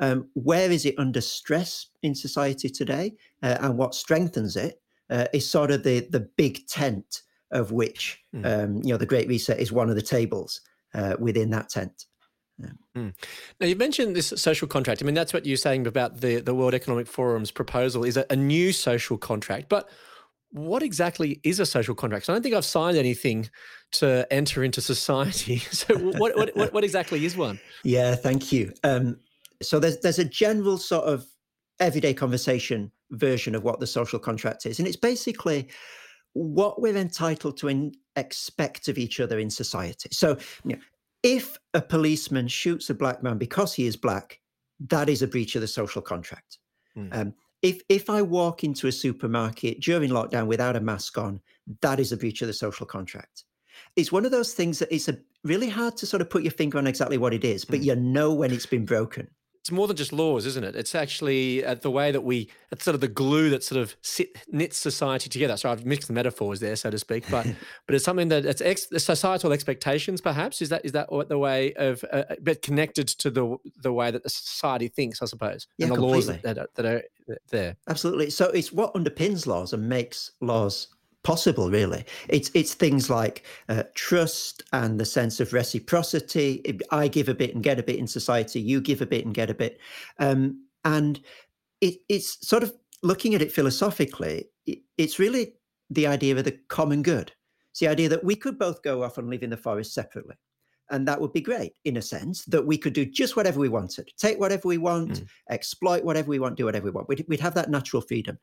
Um, 0.00 0.28
where 0.34 0.70
is 0.70 0.86
it 0.86 0.94
under 0.96 1.20
stress 1.20 1.88
in 2.02 2.14
society 2.14 2.70
today, 2.70 3.16
uh, 3.42 3.58
and 3.60 3.76
what 3.76 3.94
strengthens 3.94 4.56
it 4.56 4.80
uh, 5.10 5.26
is 5.32 5.50
sort 5.50 5.70
of 5.70 5.82
the 5.82 6.06
the 6.10 6.28
big 6.36 6.66
tent 6.68 7.22
of 7.50 7.72
which 7.72 8.22
Mm. 8.34 8.44
um, 8.46 8.76
you 8.84 8.90
know 8.90 8.98
the 8.98 9.06
Great 9.06 9.26
Reset 9.26 9.58
is 9.58 9.72
one 9.72 9.88
of 9.88 9.96
the 9.96 10.02
tables 10.02 10.60
uh, 10.94 11.16
within 11.18 11.50
that 11.50 11.68
tent. 11.68 12.06
Now, 13.60 13.66
you 13.66 13.76
mentioned 13.76 14.16
this 14.16 14.32
social 14.36 14.66
contract. 14.66 15.02
I 15.02 15.06
mean, 15.06 15.14
that's 15.14 15.32
what 15.32 15.46
you're 15.46 15.56
saying 15.56 15.86
about 15.86 16.20
the, 16.20 16.40
the 16.40 16.54
World 16.54 16.74
Economic 16.74 17.06
Forum's 17.06 17.50
proposal 17.50 18.04
is 18.04 18.16
a, 18.16 18.26
a 18.30 18.36
new 18.36 18.72
social 18.72 19.16
contract. 19.16 19.68
But 19.68 19.88
what 20.50 20.82
exactly 20.82 21.40
is 21.44 21.60
a 21.60 21.66
social 21.66 21.94
contract? 21.94 22.26
'Cause 22.26 22.32
I 22.32 22.34
don't 22.34 22.42
think 22.42 22.54
I've 22.54 22.64
signed 22.64 22.96
anything 22.96 23.50
to 23.92 24.26
enter 24.30 24.64
into 24.64 24.80
society. 24.80 25.62
So, 25.70 25.96
what, 25.98 26.36
what, 26.36 26.56
what, 26.56 26.72
what 26.72 26.84
exactly 26.84 27.24
is 27.24 27.36
one? 27.36 27.60
Yeah, 27.84 28.14
thank 28.14 28.52
you. 28.52 28.72
Um, 28.84 29.18
so 29.62 29.78
there's 29.78 29.98
there's 29.98 30.18
a 30.18 30.24
general 30.24 30.78
sort 30.78 31.04
of 31.04 31.26
everyday 31.80 32.14
conversation 32.14 32.90
version 33.10 33.54
of 33.54 33.62
what 33.64 33.80
the 33.80 33.86
social 33.86 34.18
contract 34.18 34.66
is, 34.66 34.78
and 34.78 34.88
it's 34.88 34.96
basically 34.96 35.68
what 36.34 36.80
we're 36.80 36.96
entitled 36.96 37.56
to 37.58 37.68
in, 37.68 37.92
expect 38.16 38.88
of 38.88 38.98
each 38.98 39.18
other 39.20 39.38
in 39.38 39.50
society. 39.50 40.08
So, 40.12 40.36
you 40.64 40.76
know, 40.76 40.78
if 41.22 41.58
a 41.74 41.80
policeman 41.80 42.48
shoots 42.48 42.90
a 42.90 42.94
black 42.94 43.22
man 43.22 43.38
because 43.38 43.74
he 43.74 43.86
is 43.86 43.96
black, 43.96 44.40
that 44.88 45.08
is 45.08 45.22
a 45.22 45.26
breach 45.26 45.54
of 45.56 45.62
the 45.62 45.66
social 45.68 46.02
contract. 46.02 46.58
Mm. 46.96 47.16
Um, 47.16 47.34
if 47.62 47.82
if 47.88 48.08
I 48.10 48.22
walk 48.22 48.64
into 48.64 48.86
a 48.86 48.92
supermarket 48.92 49.80
during 49.80 50.10
lockdown 50.10 50.46
without 50.46 50.76
a 50.76 50.80
mask 50.80 51.18
on, 51.18 51.40
that 51.82 52.00
is 52.00 52.12
a 52.12 52.16
breach 52.16 52.42
of 52.42 52.48
the 52.48 52.54
social 52.54 52.86
contract. 52.86 53.44
It's 53.96 54.12
one 54.12 54.24
of 54.24 54.30
those 54.32 54.54
things 54.54 54.78
that 54.80 54.92
it's 54.94 55.08
a 55.08 55.18
really 55.44 55.68
hard 55.68 55.96
to 55.98 56.06
sort 56.06 56.20
of 56.20 56.30
put 56.30 56.42
your 56.42 56.52
finger 56.52 56.78
on 56.78 56.86
exactly 56.86 57.18
what 57.18 57.34
it 57.34 57.44
is, 57.44 57.64
but 57.64 57.80
Mm. 57.80 57.84
you 57.84 57.96
know 57.96 58.32
when 58.34 58.52
it's 58.52 58.66
been 58.66 58.84
broken. 58.84 59.28
It's 59.68 59.72
more 59.74 59.86
than 59.86 59.98
just 59.98 60.14
laws, 60.14 60.46
isn't 60.46 60.64
it? 60.64 60.74
It's 60.74 60.94
actually 60.94 61.62
uh, 61.62 61.74
the 61.74 61.90
way 61.90 62.10
that 62.10 62.22
we, 62.22 62.48
it's 62.72 62.86
sort 62.86 62.94
of 62.94 63.02
the 63.02 63.08
glue 63.08 63.50
that 63.50 63.62
sort 63.62 63.78
of 63.82 63.96
sit, 64.00 64.30
knits 64.50 64.78
society 64.78 65.28
together. 65.28 65.58
So 65.58 65.70
I've 65.70 65.84
mixed 65.84 66.06
the 66.08 66.14
metaphors 66.14 66.60
there, 66.60 66.74
so 66.74 66.88
to 66.88 66.98
speak, 66.98 67.24
but 67.30 67.46
but 67.86 67.94
it's 67.94 68.02
something 68.02 68.28
that 68.28 68.46
it's 68.46 68.62
ex, 68.62 68.86
the 68.86 68.98
societal 68.98 69.52
expectations, 69.52 70.22
perhaps. 70.22 70.62
Is 70.62 70.70
that 70.70 70.86
is 70.86 70.92
that 70.92 71.12
what 71.12 71.28
the 71.28 71.36
way 71.36 71.74
of, 71.74 72.02
uh, 72.10 72.24
uh, 72.30 72.36
but 72.40 72.62
connected 72.62 73.08
to 73.08 73.30
the 73.30 73.58
the 73.82 73.92
way 73.92 74.10
that 74.10 74.22
the 74.22 74.30
society 74.30 74.88
thinks, 74.88 75.20
I 75.20 75.26
suppose, 75.26 75.66
Yeah, 75.76 75.88
and 75.88 75.96
the 75.96 76.00
laws 76.00 76.28
completely. 76.28 76.54
that, 76.54 76.74
that, 76.76 76.86
are, 76.86 77.02
that 77.26 77.34
are 77.34 77.38
there. 77.50 77.76
Absolutely. 77.90 78.30
So 78.30 78.46
it's 78.46 78.72
what 78.72 78.94
underpins 78.94 79.46
laws 79.46 79.74
and 79.74 79.86
makes 79.86 80.30
laws 80.40 80.88
possible. 81.24 81.70
Really, 81.70 82.04
it's 82.28 82.50
it's 82.54 82.74
things 82.74 83.10
like 83.10 83.44
uh, 83.68 83.84
trust 83.94 84.62
and 84.72 84.98
the 84.98 85.04
sense 85.04 85.40
of 85.40 85.52
reciprocity. 85.52 86.78
I 86.90 87.08
give 87.08 87.28
a 87.28 87.34
bit 87.34 87.54
and 87.54 87.62
get 87.62 87.78
a 87.78 87.82
bit 87.82 87.96
in 87.96 88.06
society. 88.06 88.60
You 88.60 88.80
give 88.80 89.00
a 89.00 89.06
bit 89.06 89.24
and 89.24 89.34
get 89.34 89.50
a 89.50 89.54
bit, 89.54 89.78
um, 90.18 90.64
and 90.84 91.20
it, 91.80 91.96
it's 92.08 92.46
sort 92.46 92.62
of 92.62 92.72
looking 93.02 93.34
at 93.34 93.42
it 93.42 93.52
philosophically. 93.52 94.46
It, 94.66 94.80
it's 94.96 95.18
really 95.18 95.54
the 95.90 96.06
idea 96.06 96.36
of 96.36 96.44
the 96.44 96.58
common 96.68 97.02
good. 97.02 97.32
It's 97.70 97.80
the 97.80 97.88
idea 97.88 98.08
that 98.08 98.24
we 98.24 98.34
could 98.34 98.58
both 98.58 98.82
go 98.82 99.02
off 99.02 99.18
and 99.18 99.30
live 99.30 99.42
in 99.42 99.50
the 99.50 99.56
forest 99.56 99.94
separately. 99.94 100.34
And 100.90 101.06
that 101.06 101.20
would 101.20 101.32
be 101.32 101.40
great 101.40 101.74
in 101.84 101.96
a 101.96 102.02
sense 102.02 102.44
that 102.46 102.66
we 102.66 102.78
could 102.78 102.92
do 102.92 103.04
just 103.04 103.36
whatever 103.36 103.60
we 103.60 103.68
wanted, 103.68 104.10
take 104.16 104.38
whatever 104.38 104.68
we 104.68 104.78
want, 104.78 105.20
mm. 105.20 105.26
exploit 105.50 106.04
whatever 106.04 106.28
we 106.28 106.38
want, 106.38 106.56
do 106.56 106.64
whatever 106.64 106.86
we 106.86 106.90
want. 106.90 107.08
We'd, 107.08 107.24
we'd 107.28 107.40
have 107.40 107.54
that 107.54 107.70
natural 107.70 108.02
freedom. 108.02 108.38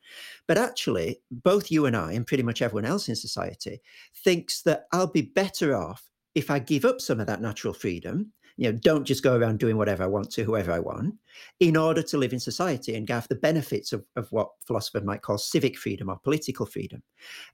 But 0.46 0.58
actually, 0.58 1.20
both 1.30 1.70
you 1.70 1.86
and 1.86 1.96
I, 1.96 2.12
and 2.12 2.26
pretty 2.26 2.42
much 2.42 2.62
everyone 2.62 2.84
else 2.84 3.08
in 3.08 3.16
society, 3.16 3.80
thinks 4.24 4.62
that 4.62 4.86
I'll 4.92 5.06
be 5.06 5.22
better 5.22 5.76
off 5.76 6.10
if 6.34 6.50
I 6.50 6.58
give 6.58 6.84
up 6.84 7.00
some 7.00 7.20
of 7.20 7.26
that 7.26 7.40
natural 7.40 7.74
freedom 7.74 8.32
you 8.56 8.72
know, 8.72 8.78
don't 8.78 9.04
just 9.04 9.22
go 9.22 9.36
around 9.36 9.58
doing 9.58 9.76
whatever 9.76 10.02
I 10.02 10.06
want 10.06 10.30
to 10.32 10.44
whoever 10.44 10.72
I 10.72 10.78
want, 10.78 11.14
in 11.60 11.76
order 11.76 12.02
to 12.02 12.16
live 12.16 12.32
in 12.32 12.40
society 12.40 12.94
and 12.94 13.08
have 13.08 13.28
the 13.28 13.34
benefits 13.34 13.92
of, 13.92 14.04
of 14.16 14.30
what 14.32 14.50
philosophers 14.64 15.04
might 15.04 15.22
call 15.22 15.38
civic 15.38 15.76
freedom 15.76 16.08
or 16.08 16.18
political 16.18 16.64
freedom. 16.64 17.02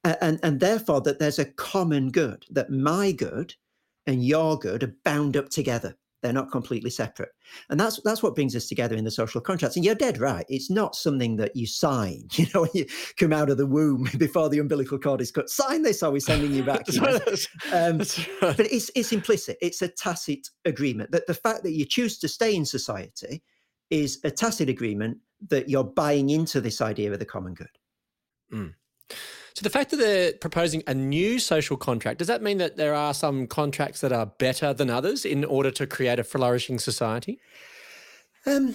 And, 0.05 0.39
and 0.43 0.61
therefore, 0.61 1.01
that 1.03 1.19
there's 1.19 1.41
a 1.41 1.45
common 1.45 2.11
good, 2.11 2.47
that 2.51 2.71
my 2.71 3.13
good 3.13 3.55
and 4.07 4.25
your 4.25 4.59
good 4.59 4.83
are 4.83 4.95
bound 5.05 5.37
up 5.37 5.49
together. 5.49 5.97
They're 6.23 6.33
not 6.33 6.53
completely 6.53 6.91
separate. 6.91 7.31
And 7.69 7.81
that's 7.81 8.01
that's 8.05 8.23
what 8.23 8.37
brings 8.37 8.55
us 8.55 8.69
together 8.69 8.95
in 8.95 9.05
the 9.05 9.11
social 9.11 9.41
contracts. 9.41 9.77
And 9.77 9.85
you're 9.85 9.97
dead 9.97 10.19
right. 10.19 10.47
It's 10.49 10.71
not 10.71 10.95
something 10.95 11.35
that 11.37 11.57
you 11.57 11.67
sign, 11.67 12.29
you 12.33 12.47
know, 12.55 12.63
when 12.63 12.71
you 12.75 12.87
come 13.19 13.33
out 13.33 13.51
of 13.51 13.57
the 13.57 13.67
womb 13.67 14.09
before 14.19 14.49
the 14.49 14.61
umbilical 14.61 14.99
cord 14.99 15.21
is 15.21 15.33
cut. 15.33 15.51
Sign 15.51 15.83
this 15.83 16.03
or 16.03 16.13
we're 16.13 16.21
sending 16.21 16.53
you 16.53 16.63
back. 16.63 16.83
You 16.93 17.01
know? 17.01 17.19
um, 17.73 17.99
but 17.99 18.61
it's 18.61 18.91
it's 18.95 19.13
implicit. 19.13 19.57
It's 19.61 19.83
a 19.83 19.89
tacit 19.89 20.49
agreement. 20.65 21.11
That 21.11 21.27
the 21.27 21.35
fact 21.35 21.65
that 21.65 21.73
you 21.73 21.85
choose 21.85 22.19
to 22.19 22.29
stay 22.29 22.55
in 22.55 22.65
society 22.65 23.43
is 23.91 24.21
a 24.25 24.31
tacit 24.31 24.69
agreement 24.69 25.19
that 25.49 25.69
you're 25.69 25.85
buying 25.85 26.31
into 26.31 26.61
this 26.61 26.81
idea 26.81 27.13
of 27.13 27.19
the 27.19 27.25
common 27.25 27.55
good. 27.55 27.69
Mm. 28.53 28.75
So 29.55 29.63
the 29.63 29.71
fact 29.71 29.91
that 29.91 29.99
they're 29.99 30.33
proposing 30.33 30.83
a 30.87 30.95
new 30.95 31.39
social 31.39 31.77
contract, 31.77 32.19
does 32.19 32.29
that 32.29 32.43
mean 32.43 32.59
that 32.59 32.77
there 32.77 32.95
are 32.95 33.13
some 33.13 33.47
contracts 33.47 34.01
that 34.01 34.13
are 34.13 34.27
better 34.27 34.73
than 34.73 34.89
others 34.89 35.25
in 35.25 35.45
order 35.45 35.71
to 35.73 35.87
create 35.87 36.19
a 36.19 36.25
flourishing 36.25 36.79
society? 36.79 37.39
Um, 38.47 38.75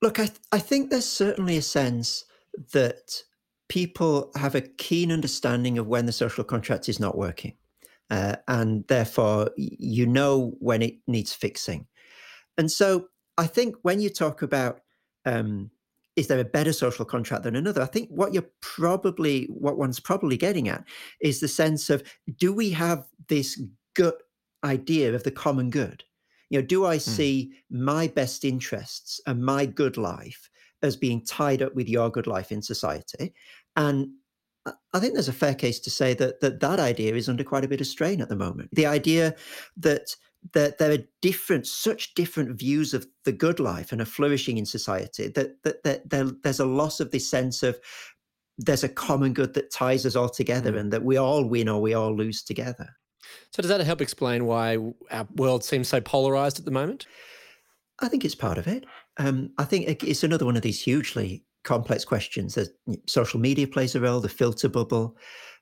look, 0.00 0.18
I, 0.18 0.26
th- 0.26 0.40
I 0.50 0.58
think 0.58 0.90
there's 0.90 1.08
certainly 1.08 1.56
a 1.56 1.62
sense 1.62 2.24
that 2.72 3.22
people 3.68 4.32
have 4.34 4.54
a 4.54 4.60
keen 4.60 5.12
understanding 5.12 5.78
of 5.78 5.86
when 5.86 6.06
the 6.06 6.12
social 6.12 6.44
contract 6.44 6.88
is 6.88 7.00
not 7.00 7.16
working. 7.16 7.56
Uh, 8.10 8.36
and 8.48 8.84
therefore, 8.88 9.50
you 9.56 10.04
know 10.04 10.54
when 10.58 10.82
it 10.82 10.96
needs 11.06 11.32
fixing. 11.32 11.86
And 12.58 12.70
so 12.70 13.06
I 13.38 13.46
think 13.46 13.76
when 13.82 14.00
you 14.00 14.10
talk 14.10 14.42
about 14.42 14.80
um, 15.24 15.70
is 16.16 16.26
there 16.26 16.38
a 16.38 16.44
better 16.44 16.72
social 16.72 17.04
contract 17.04 17.44
than 17.44 17.56
another? 17.56 17.82
I 17.82 17.86
think 17.86 18.08
what 18.10 18.34
you're 18.34 18.50
probably, 18.60 19.46
what 19.46 19.78
one's 19.78 20.00
probably 20.00 20.36
getting 20.36 20.68
at 20.68 20.84
is 21.20 21.40
the 21.40 21.48
sense 21.48 21.90
of 21.90 22.02
do 22.36 22.52
we 22.52 22.70
have 22.70 23.06
this 23.28 23.60
gut 23.94 24.22
idea 24.64 25.14
of 25.14 25.24
the 25.24 25.30
common 25.30 25.70
good? 25.70 26.04
You 26.50 26.60
know, 26.60 26.66
do 26.66 26.84
I 26.84 26.96
mm. 26.96 27.00
see 27.00 27.52
my 27.70 28.08
best 28.08 28.44
interests 28.44 29.20
and 29.26 29.44
my 29.44 29.64
good 29.64 29.96
life 29.96 30.50
as 30.82 30.96
being 30.96 31.24
tied 31.24 31.62
up 31.62 31.74
with 31.74 31.88
your 31.88 32.10
good 32.10 32.26
life 32.26 32.52
in 32.52 32.60
society? 32.60 33.32
And 33.74 34.10
I 34.92 35.00
think 35.00 35.14
there's 35.14 35.28
a 35.28 35.32
fair 35.32 35.54
case 35.54 35.80
to 35.80 35.90
say 35.90 36.14
that 36.14 36.40
that, 36.40 36.60
that 36.60 36.78
idea 36.78 37.14
is 37.14 37.28
under 37.28 37.42
quite 37.42 37.64
a 37.64 37.68
bit 37.68 37.80
of 37.80 37.86
strain 37.86 38.20
at 38.20 38.28
the 38.28 38.36
moment. 38.36 38.68
The 38.72 38.86
idea 38.86 39.34
that 39.78 40.14
that 40.52 40.78
there 40.78 40.92
are 40.92 41.04
different, 41.20 41.66
such 41.66 42.14
different 42.14 42.58
views 42.58 42.94
of 42.94 43.06
the 43.24 43.32
good 43.32 43.60
life 43.60 43.92
and 43.92 44.00
a 44.00 44.06
flourishing 44.06 44.58
in 44.58 44.66
society 44.66 45.28
that, 45.28 45.62
that, 45.62 45.82
that 45.84 46.10
there, 46.10 46.30
there's 46.42 46.60
a 46.60 46.66
loss 46.66 47.00
of 47.00 47.10
this 47.10 47.28
sense 47.30 47.62
of 47.62 47.78
there's 48.58 48.84
a 48.84 48.88
common 48.88 49.32
good 49.32 49.54
that 49.54 49.70
ties 49.70 50.04
us 50.04 50.16
all 50.16 50.28
together 50.28 50.72
mm. 50.72 50.78
and 50.78 50.92
that 50.92 51.04
we 51.04 51.16
all 51.16 51.44
win 51.44 51.68
or 51.68 51.80
we 51.80 51.94
all 51.94 52.14
lose 52.14 52.42
together. 52.42 52.88
So, 53.52 53.62
does 53.62 53.70
that 53.70 53.80
help 53.80 54.00
explain 54.00 54.46
why 54.46 54.78
our 55.10 55.26
world 55.36 55.64
seems 55.64 55.88
so 55.88 56.00
polarized 56.00 56.58
at 56.58 56.64
the 56.64 56.70
moment? 56.70 57.06
I 58.00 58.08
think 58.08 58.24
it's 58.24 58.34
part 58.34 58.58
of 58.58 58.66
it. 58.66 58.84
Um, 59.18 59.52
I 59.58 59.64
think 59.64 60.02
it's 60.02 60.24
another 60.24 60.44
one 60.44 60.56
of 60.56 60.62
these 60.62 60.82
hugely 60.82 61.44
complex 61.64 62.04
questions. 62.04 62.56
That 62.56 62.68
social 63.06 63.40
media 63.40 63.66
plays 63.68 63.94
a 63.94 64.00
role, 64.00 64.20
the 64.20 64.28
filter 64.28 64.68
bubble, 64.68 65.16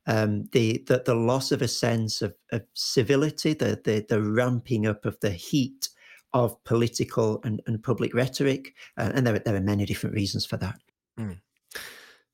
um, 0.07 0.49
the, 0.53 0.83
the, 0.87 1.03
the 1.05 1.15
loss 1.15 1.53
of 1.53 1.63
a 1.63 1.69
sense 1.69 2.23
of, 2.23 2.35
of 2.53 2.63
civility, 2.75 3.55
the, 3.55 3.81
the 3.85 4.05
the 4.09 4.23
ramping 4.23 4.87
up 4.87 5.05
of 5.05 5.19
the 5.21 5.31
heat 5.31 5.89
of 6.33 6.63
political 6.65 7.41
and, 7.45 7.61
and 7.67 7.83
public 7.83 8.15
rhetoric, 8.15 8.75
uh, 8.97 9.11
and 9.15 9.27
there 9.27 9.39
there 9.39 9.57
are 9.57 9.61
many 9.61 9.85
different 9.85 10.15
reasons 10.15 10.47
for 10.47 10.57
that. 10.57 10.81
Mm. 11.19 11.41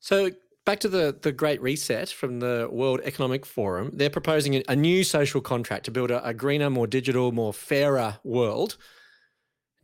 So 0.01 0.31
back 0.65 0.81
to 0.81 0.89
the 0.89 1.17
the 1.21 1.33
Great 1.33 1.61
Reset 1.61 2.11
from 2.11 2.41
the 2.41 2.69
World 2.71 3.01
Economic 3.05 3.45
Forum, 3.45 3.91
they're 3.95 4.11
proposing 4.11 4.63
a, 4.69 4.77
new 4.77 5.03
social 5.03 5.41
contract 5.41 5.87
to 5.87 5.91
build 5.91 6.11
a, 6.11 6.27
a 6.27 6.35
greener, 6.35 6.71
more 6.71 6.87
digital, 6.87 7.33
more 7.33 7.53
fairer 7.53 8.19
world. 8.23 8.77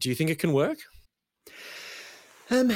Do 0.00 0.08
you 0.08 0.14
think 0.14 0.30
it 0.30 0.38
can 0.38 0.52
work? 0.52 0.78
Um, 2.50 2.72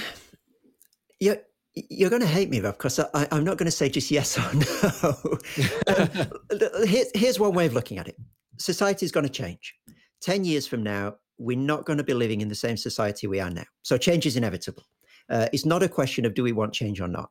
yeah, 1.20 1.34
you're 1.76 2.10
going 2.10 2.22
to 2.22 2.28
hate 2.28 2.48
me, 2.48 2.60
Rob, 2.60 2.76
because 2.76 2.98
I, 2.98 3.28
am 3.30 3.44
not 3.44 3.58
going 3.58 3.66
to 3.66 3.70
say 3.70 3.88
just 3.88 4.10
yes 4.10 4.38
or 4.38 4.54
no. 4.54 5.38
um, 6.80 6.86
here, 6.86 7.04
here's 7.14 7.38
one 7.38 7.52
way 7.52 7.66
of 7.66 7.74
looking 7.74 7.98
at 7.98 8.08
it 8.08 8.16
society 8.58 9.04
is 9.04 9.12
going 9.12 9.26
to 9.26 9.32
change. 9.32 9.74
10 10.22 10.44
years 10.44 10.66
from 10.66 10.82
now, 10.82 11.14
we're 11.38 11.58
not 11.58 11.84
going 11.84 11.98
to 11.98 12.04
be 12.04 12.14
living 12.14 12.40
in 12.40 12.48
the 12.48 12.54
same 12.54 12.76
society 12.76 13.26
we 13.26 13.38
are 13.38 13.50
now. 13.50 13.66
So 13.82 13.98
change 13.98 14.24
is 14.24 14.36
inevitable. 14.36 14.84
Uh, 15.28 15.48
it's 15.52 15.66
not 15.66 15.82
a 15.82 15.88
question 15.88 16.24
of 16.24 16.32
do 16.32 16.42
we 16.42 16.52
want 16.52 16.72
change 16.72 16.98
or 16.98 17.08
not. 17.08 17.30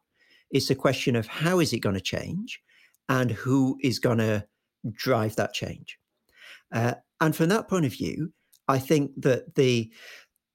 It's 0.52 0.70
a 0.70 0.76
question 0.76 1.16
of 1.16 1.26
how 1.26 1.60
is 1.60 1.74
it 1.74 1.80
going 1.80 1.96
to 1.96 2.02
change 2.02 2.62
and 3.10 3.32
who 3.32 3.78
is 3.82 3.98
going 3.98 4.20
to 4.20 4.46
drive 4.92 5.36
that 5.38 5.54
change. 5.54 5.98
Uh, 6.72 6.94
and 7.22 7.36
from 7.36 7.50
that 7.50 7.68
point 7.68 7.86
of 7.86 7.94
view, 7.94 8.32
I 8.68 8.78
think 8.78 9.12
that 9.18 9.56
the 9.56 9.92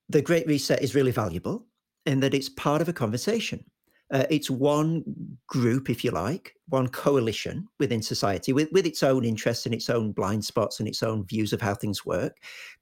the 0.08 0.22
Great 0.22 0.46
Reset 0.46 0.82
is 0.82 0.94
really 0.94 1.12
valuable 1.12 1.66
in 2.04 2.18
that 2.20 2.34
it's 2.34 2.48
part 2.48 2.82
of 2.82 2.88
a 2.88 2.92
conversation. 2.92 3.64
Uh, 4.12 4.24
it's 4.28 4.50
one 4.50 5.04
group, 5.46 5.88
if 5.88 6.04
you 6.04 6.10
like, 6.10 6.54
one 6.68 6.88
coalition 6.88 7.68
within 7.78 8.02
society 8.02 8.52
with, 8.52 8.68
with 8.72 8.86
its 8.86 9.02
own 9.02 9.24
interests 9.24 9.66
and 9.66 9.74
its 9.74 9.88
own 9.88 10.12
blind 10.12 10.44
spots 10.44 10.80
and 10.80 10.88
its 10.88 11.02
own 11.02 11.24
views 11.26 11.52
of 11.52 11.60
how 11.60 11.74
things 11.74 12.04
work, 12.04 12.36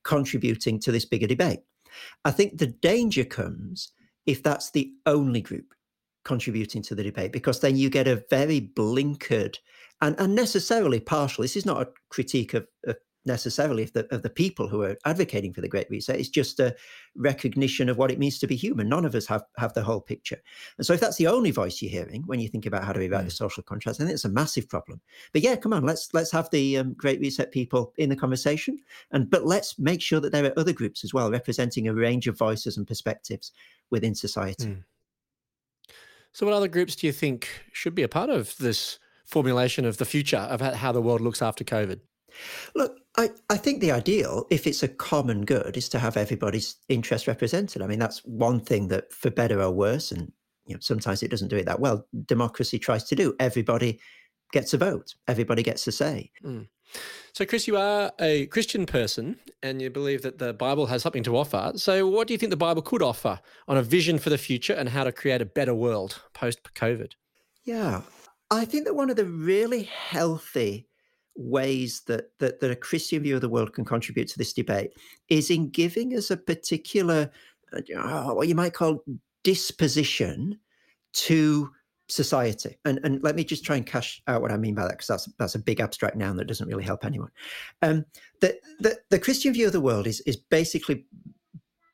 contributing 0.04 0.80
to 0.80 0.90
this 0.90 1.04
bigger 1.04 1.26
debate. 1.26 1.60
I 2.24 2.30
think 2.30 2.58
the 2.58 2.66
danger 2.66 3.24
comes 3.24 3.92
if 4.26 4.42
that's 4.42 4.70
the 4.70 4.92
only 5.06 5.40
group 5.40 5.74
contributing 6.24 6.82
to 6.82 6.94
the 6.94 7.02
debate, 7.02 7.32
because 7.32 7.60
then 7.60 7.76
you 7.76 7.88
get 7.88 8.06
a 8.06 8.22
very 8.28 8.60
blinkered 8.60 9.56
and 10.00 10.14
unnecessarily 10.18 11.00
partial. 11.00 11.42
This 11.42 11.56
is 11.56 11.66
not 11.66 11.80
a 11.80 11.88
critique 12.10 12.54
of, 12.54 12.66
of 12.86 12.96
necessarily 13.24 13.82
of 13.82 13.92
the, 13.92 14.06
of 14.14 14.22
the 14.22 14.30
people 14.30 14.68
who 14.68 14.82
are 14.82 14.96
advocating 15.04 15.52
for 15.52 15.60
the 15.60 15.68
Great 15.68 15.88
Reset. 15.90 16.18
It's 16.18 16.28
just 16.28 16.60
a 16.60 16.74
recognition 17.14 17.88
of 17.88 17.98
what 17.98 18.10
it 18.10 18.18
means 18.18 18.38
to 18.38 18.46
be 18.46 18.56
human. 18.56 18.88
None 18.88 19.04
of 19.04 19.14
us 19.14 19.26
have, 19.26 19.44
have 19.56 19.74
the 19.74 19.82
whole 19.82 20.00
picture. 20.00 20.40
And 20.76 20.86
so 20.86 20.92
if 20.92 21.00
that's 21.00 21.16
the 21.16 21.26
only 21.26 21.50
voice 21.50 21.80
you're 21.82 21.90
hearing 21.90 22.22
when 22.26 22.40
you 22.40 22.48
think 22.48 22.66
about 22.66 22.84
how 22.84 22.92
to 22.92 22.98
rewrite 22.98 23.22
mm. 23.22 23.26
the 23.26 23.30
social 23.30 23.62
contracts, 23.62 24.00
I 24.00 24.04
think 24.04 24.14
it's 24.14 24.24
a 24.24 24.30
massive 24.30 24.68
problem. 24.68 25.00
But 25.32 25.42
yeah, 25.42 25.56
come 25.56 25.72
on, 25.72 25.84
let's 25.84 26.12
let's 26.14 26.32
have 26.32 26.50
the 26.50 26.78
um, 26.78 26.94
Great 26.94 27.20
Reset 27.20 27.52
people 27.52 27.92
in 27.98 28.08
the 28.08 28.16
conversation. 28.16 28.78
And 29.12 29.30
but 29.30 29.46
let's 29.46 29.78
make 29.78 30.00
sure 30.00 30.20
that 30.20 30.32
there 30.32 30.46
are 30.46 30.58
other 30.58 30.72
groups 30.72 31.04
as 31.04 31.14
well 31.14 31.30
representing 31.30 31.88
a 31.88 31.94
range 31.94 32.26
of 32.26 32.38
voices 32.38 32.76
and 32.76 32.86
perspectives 32.86 33.52
within 33.90 34.14
society. 34.14 34.66
Mm. 34.66 34.84
So 36.32 36.46
what 36.46 36.54
other 36.54 36.68
groups 36.68 36.94
do 36.94 37.06
you 37.06 37.12
think 37.12 37.48
should 37.72 37.94
be 37.94 38.02
a 38.02 38.08
part 38.08 38.30
of 38.30 38.56
this 38.58 38.98
formulation 39.24 39.84
of 39.84 39.98
the 39.98 40.04
future 40.04 40.36
of 40.36 40.60
how 40.60 40.92
the 40.92 41.02
world 41.02 41.20
looks 41.20 41.42
after 41.42 41.64
COVID? 41.64 42.00
Look, 42.74 42.98
I, 43.18 43.30
I 43.50 43.56
think 43.56 43.80
the 43.80 43.90
ideal, 43.90 44.46
if 44.48 44.64
it's 44.64 44.84
a 44.84 44.88
common 44.88 45.44
good, 45.44 45.76
is 45.76 45.88
to 45.88 45.98
have 45.98 46.16
everybody's 46.16 46.76
interest 46.88 47.26
represented. 47.26 47.82
I 47.82 47.88
mean, 47.88 47.98
that's 47.98 48.24
one 48.24 48.60
thing 48.60 48.86
that, 48.88 49.12
for 49.12 49.28
better 49.28 49.60
or 49.60 49.72
worse, 49.72 50.12
and 50.12 50.30
you 50.66 50.74
know, 50.74 50.80
sometimes 50.80 51.24
it 51.24 51.30
doesn't 51.30 51.48
do 51.48 51.56
it 51.56 51.66
that 51.66 51.80
well, 51.80 52.06
democracy 52.26 52.78
tries 52.78 53.02
to 53.04 53.16
do. 53.16 53.34
Everybody 53.40 53.98
gets 54.52 54.72
a 54.72 54.78
vote, 54.78 55.16
everybody 55.26 55.64
gets 55.64 55.84
a 55.88 55.92
say. 55.92 56.30
Mm. 56.44 56.68
So, 57.32 57.44
Chris, 57.44 57.66
you 57.66 57.76
are 57.76 58.12
a 58.20 58.46
Christian 58.46 58.86
person 58.86 59.36
and 59.64 59.82
you 59.82 59.90
believe 59.90 60.22
that 60.22 60.38
the 60.38 60.54
Bible 60.54 60.86
has 60.86 61.02
something 61.02 61.24
to 61.24 61.36
offer. 61.36 61.72
So, 61.74 62.06
what 62.06 62.28
do 62.28 62.34
you 62.34 62.38
think 62.38 62.50
the 62.50 62.56
Bible 62.56 62.82
could 62.82 63.02
offer 63.02 63.40
on 63.66 63.76
a 63.76 63.82
vision 63.82 64.18
for 64.18 64.30
the 64.30 64.38
future 64.38 64.74
and 64.74 64.88
how 64.90 65.02
to 65.02 65.10
create 65.10 65.42
a 65.42 65.46
better 65.46 65.74
world 65.74 66.22
post 66.34 66.60
COVID? 66.74 67.12
Yeah, 67.64 68.02
I 68.48 68.64
think 68.64 68.84
that 68.84 68.94
one 68.94 69.10
of 69.10 69.16
the 69.16 69.26
really 69.26 69.82
healthy 69.82 70.87
ways 71.38 72.02
that, 72.06 72.30
that 72.40 72.60
that 72.60 72.70
a 72.70 72.76
Christian 72.76 73.22
view 73.22 73.36
of 73.36 73.40
the 73.40 73.48
world 73.48 73.72
can 73.72 73.84
contribute 73.84 74.28
to 74.28 74.38
this 74.38 74.52
debate 74.52 74.90
is 75.28 75.50
in 75.50 75.70
giving 75.70 76.16
us 76.16 76.30
a 76.30 76.36
particular 76.36 77.30
uh, 77.72 78.30
what 78.32 78.48
you 78.48 78.54
might 78.54 78.74
call 78.74 79.04
disposition 79.44 80.58
to 81.12 81.70
society. 82.08 82.76
And 82.84 83.00
and 83.04 83.22
let 83.22 83.36
me 83.36 83.44
just 83.44 83.64
try 83.64 83.76
and 83.76 83.86
cash 83.86 84.22
out 84.26 84.42
what 84.42 84.52
I 84.52 84.56
mean 84.56 84.74
by 84.74 84.82
that 84.82 84.92
because 84.92 85.06
that's 85.06 85.28
that's 85.38 85.54
a 85.54 85.60
big 85.60 85.80
abstract 85.80 86.16
noun 86.16 86.36
that 86.36 86.46
doesn't 86.46 86.68
really 86.68 86.84
help 86.84 87.04
anyone. 87.04 87.30
Um, 87.82 88.04
the, 88.40 88.58
the 88.80 88.98
the 89.10 89.18
Christian 89.18 89.52
view 89.52 89.66
of 89.66 89.72
the 89.72 89.80
world 89.80 90.06
is 90.06 90.20
is 90.22 90.36
basically 90.36 91.06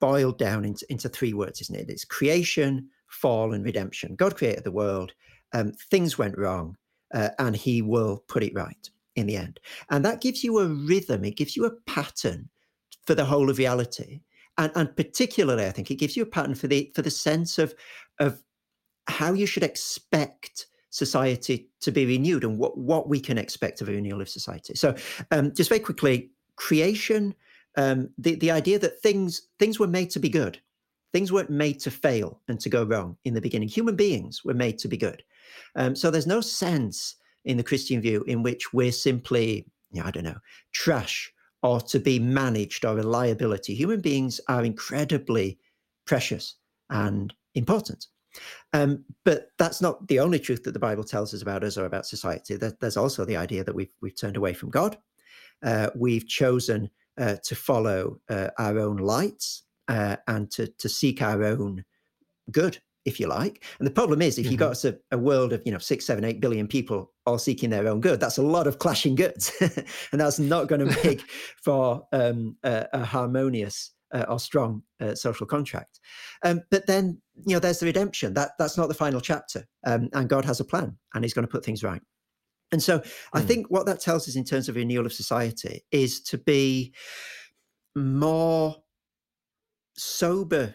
boiled 0.01 0.39
down 0.39 0.65
into, 0.65 0.85
into 0.91 1.09
three 1.09 1.33
words, 1.33 1.61
isn't 1.61 1.77
it? 1.77 1.91
It's 1.91 2.05
creation, 2.05 2.89
fall, 3.09 3.55
and 3.55 3.65
redemption. 3.65 4.17
God 4.17 4.37
created 4.37 4.65
the 4.65 4.73
world. 4.73 5.13
Um, 5.53 5.73
things 5.91 6.19
went 6.19 6.37
wrong, 6.37 6.77
uh, 7.13 7.31
and 7.39 7.55
He 7.57 7.83
will 7.83 8.23
put 8.29 8.43
it 8.43 8.55
right. 8.55 8.91
In 9.17 9.27
the 9.27 9.37
end. 9.37 9.61
And 9.91 10.05
that 10.05 10.21
gives 10.21 10.43
you 10.43 10.59
a 10.59 10.67
rhythm, 10.67 11.25
it 11.25 11.37
gives 11.37 11.57
you 11.57 11.65
a 11.65 11.77
pattern 11.87 12.49
for 13.07 13.15
the 13.15 13.25
whole 13.25 13.51
of 13.51 13.59
reality. 13.59 14.21
And, 14.57 14.71
and 14.75 14.97
particularly, 14.97 15.67
I 15.67 15.71
think 15.71 15.91
it 15.91 15.97
gives 15.97 16.17
you 16.17 16.23
a 16.23 16.27
pattern 16.27 16.55
for 16.55 16.69
the 16.69 16.93
for 16.95 17.03
the 17.03 17.11
sense 17.11 17.59
of 17.59 17.75
of 18.21 18.41
how 19.09 19.33
you 19.33 19.47
should 19.47 19.63
expect 19.65 20.67
society 20.91 21.69
to 21.81 21.91
be 21.91 22.07
renewed 22.07 22.45
and 22.45 22.57
what, 22.57 22.79
what 22.79 23.09
we 23.09 23.21
can 23.21 23.37
expect 23.37 23.81
of 23.81 23.89
a 23.89 23.93
renewal 23.93 24.21
of 24.21 24.29
society. 24.29 24.75
So, 24.75 24.95
um, 25.33 25.53
just 25.53 25.69
very 25.69 25.81
quickly, 25.81 26.31
creation, 26.57 27.35
um, 27.77 28.11
the, 28.17 28.37
the 28.37 28.53
idea 28.53 28.79
that 28.79 29.03
things 29.03 29.49
things 29.59 29.79
were 29.79 29.89
made 29.89 30.11
to 30.11 30.21
be 30.21 30.29
good. 30.29 30.61
Things 31.13 31.31
weren't 31.31 31.51
made 31.51 31.79
to 31.81 31.91
fail 31.91 32.41
and 32.49 32.59
to 32.61 32.69
go 32.69 32.85
wrong 32.85 33.17
in 33.25 33.35
the 33.35 33.41
beginning. 33.41 33.69
Human 33.69 33.95
beings 33.95 34.45
were 34.45 34.55
made 34.55 34.79
to 34.79 34.89
be 34.89 34.97
good. 34.97 35.23
Um, 35.77 35.95
so 35.95 36.11
there's 36.11 36.27
no 36.27 36.41
sense 36.41 37.17
in 37.45 37.57
the 37.57 37.63
Christian 37.63 38.01
view 38.01 38.23
in 38.27 38.43
which 38.43 38.73
we're 38.73 38.93
simply, 38.93 39.67
you 39.91 40.01
know, 40.01 40.07
I 40.07 40.11
don't 40.11 40.25
know, 40.25 40.39
trash 40.73 41.33
or 41.63 41.81
to 41.81 41.99
be 41.99 42.19
managed 42.19 42.85
or 42.85 42.99
a 42.99 43.03
liability. 43.03 43.75
Human 43.75 44.01
beings 44.01 44.41
are 44.49 44.65
incredibly 44.65 45.59
precious 46.07 46.57
and 46.91 47.33
important. 47.55 48.07
Um, 48.73 49.05
but 49.25 49.49
that's 49.59 49.81
not 49.81 50.07
the 50.09 50.21
only 50.21 50.39
truth 50.39 50.65
that 50.65 50.73
the 50.73 50.79
Bible 50.79 51.05
tells 51.05 51.33
us 51.33 51.43
about 51.43 51.65
us 51.65 51.79
or 51.79 51.87
about 51.87 52.07
society. 52.07 52.57
there's 52.57 52.97
also 52.97 53.25
the 53.25 53.37
idea 53.37 53.65
that 53.65 53.75
we've 53.75 53.95
we've 54.03 54.19
turned 54.19 54.37
away 54.37 54.53
from 54.53 54.71
God. 54.71 54.99
Uh, 55.63 55.91
we've 55.95 56.27
chosen 56.27 56.91
uh, 57.17 57.37
to 57.45 57.55
follow 57.55 58.21
uh, 58.29 58.49
our 58.59 58.79
own 58.79 58.97
lights 58.97 59.63
uh, 59.89 60.17
and 60.27 60.51
to 60.51 60.67
to 60.67 60.89
seek 60.89 61.23
our 61.23 61.45
own 61.45 61.85
good, 62.51 62.79
if 63.05 63.21
you 63.21 63.27
like. 63.27 63.65
And 63.79 63.87
the 63.87 63.93
problem 63.93 64.23
is, 64.23 64.39
if 64.39 64.45
mm-hmm. 64.45 64.53
you 64.53 64.59
got 64.59 64.85
a, 64.85 64.99
a, 65.11 65.19
world 65.19 65.53
of 65.53 65.63
you 65.65 65.73
know 65.73 65.79
six, 65.79 66.07
seven, 66.07 66.25
eight 66.25 66.41
billion 66.41 66.67
people 66.67 67.13
all 67.27 67.39
seeking 67.39 67.71
their 67.71 67.89
own 67.89 68.01
good, 68.01 68.21
that's 68.21 68.39
a 68.39 68.43
lot 68.43 68.67
of 68.67 68.79
clashing 68.79 69.15
goods, 69.15 69.53
and 69.61 70.21
that's 70.21 70.39
not 70.39 70.69
going 70.69 70.81
to 70.89 71.05
make 71.05 71.23
for 71.63 72.07
um, 72.13 72.57
a, 72.63 72.87
a 72.93 73.05
harmonious 73.05 73.93
uh, 74.15 74.25
or 74.29 74.39
strong 74.39 74.83
uh, 75.01 75.15
social 75.15 75.47
contract. 75.47 76.01
Um, 76.45 76.63
but 76.71 76.87
then, 76.87 77.21
you 77.47 77.55
know, 77.55 77.61
there's 77.61 77.81
the 77.81 77.87
redemption. 77.87 78.35
That 78.35 78.53
that's 78.59 78.79
not 78.79 78.89
the 78.89 78.95
final 78.95 79.21
chapter, 79.21 79.65
um, 79.87 80.09
and 80.13 80.29
God 80.29 80.45
has 80.45 80.61
a 80.61 80.65
plan, 80.65 80.97
and 81.15 81.25
He's 81.25 81.35
going 81.35 81.47
to 81.47 81.51
put 81.51 81.65
things 81.65 81.83
right. 81.83 82.01
And 82.73 82.83
so, 82.83 83.01
mm. 83.01 83.13
I 83.35 83.41
hmm. 83.41 83.47
think 83.47 83.67
what 83.69 83.87
that 83.87 84.01
tells 84.01 84.29
us 84.29 84.37
in 84.37 84.45
terms 84.45 84.69
of 84.69 84.77
renewal 84.77 85.07
of 85.07 85.13
society 85.13 85.85
is 85.91 86.23
to 86.23 86.39
be 86.39 86.95
more 87.95 88.77
sober 89.97 90.75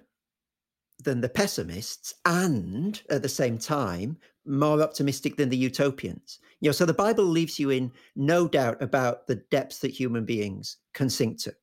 than 1.03 1.21
the 1.21 1.29
pessimists, 1.29 2.13
and 2.25 3.01
at 3.09 3.21
the 3.21 3.29
same 3.29 3.57
time, 3.57 4.17
more 4.45 4.81
optimistic 4.81 5.37
than 5.37 5.49
the 5.49 5.57
utopians. 5.57 6.39
You 6.59 6.69
know, 6.69 6.73
so 6.73 6.85
the 6.85 6.93
Bible 6.93 7.23
leaves 7.23 7.59
you 7.59 7.69
in 7.69 7.91
no 8.15 8.47
doubt 8.47 8.81
about 8.81 9.27
the 9.27 9.35
depths 9.35 9.79
that 9.79 9.91
human 9.91 10.25
beings 10.25 10.77
can 10.93 11.09
sink 11.09 11.39
to. 11.43 11.53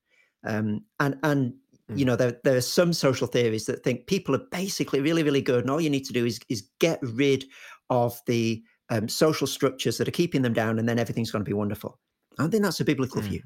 Um, 0.45 0.85
and 1.01 1.19
and 1.23 1.55
you 1.89 2.05
mm. 2.05 2.09
know, 2.09 2.17
there, 2.17 2.37
there 2.45 2.57
are 2.57 2.63
some 2.63 2.93
social 2.93 3.27
theories 3.27 3.67
that 3.67 3.85
think 3.85 4.07
people 4.07 4.35
are 4.35 4.47
basically 4.51 5.01
really, 5.01 5.23
really 5.23 5.43
good, 5.43 5.61
and 5.61 5.71
all 5.71 5.81
you 5.81 5.91
need 5.91 6.05
to 6.07 6.13
do 6.13 6.25
is 6.25 6.41
is 6.49 6.69
get 6.81 6.99
rid 7.03 7.45
of 7.91 8.21
the 8.27 8.63
um, 8.91 9.09
social 9.09 9.47
structures 9.47 9.99
that 9.99 10.09
are 10.09 10.13
keeping 10.13 10.43
them 10.43 10.53
down, 10.53 10.79
and 10.79 10.89
then 10.89 10.99
everything's 10.99 11.31
going 11.31 11.45
to 11.45 11.49
be 11.49 11.55
wonderful. 11.55 11.99
I 12.39 12.43
don't 12.43 12.51
think 12.51 12.63
that's 12.63 12.81
a 12.81 12.85
biblical 12.85 13.23
mm. 13.23 13.27
view. 13.27 13.43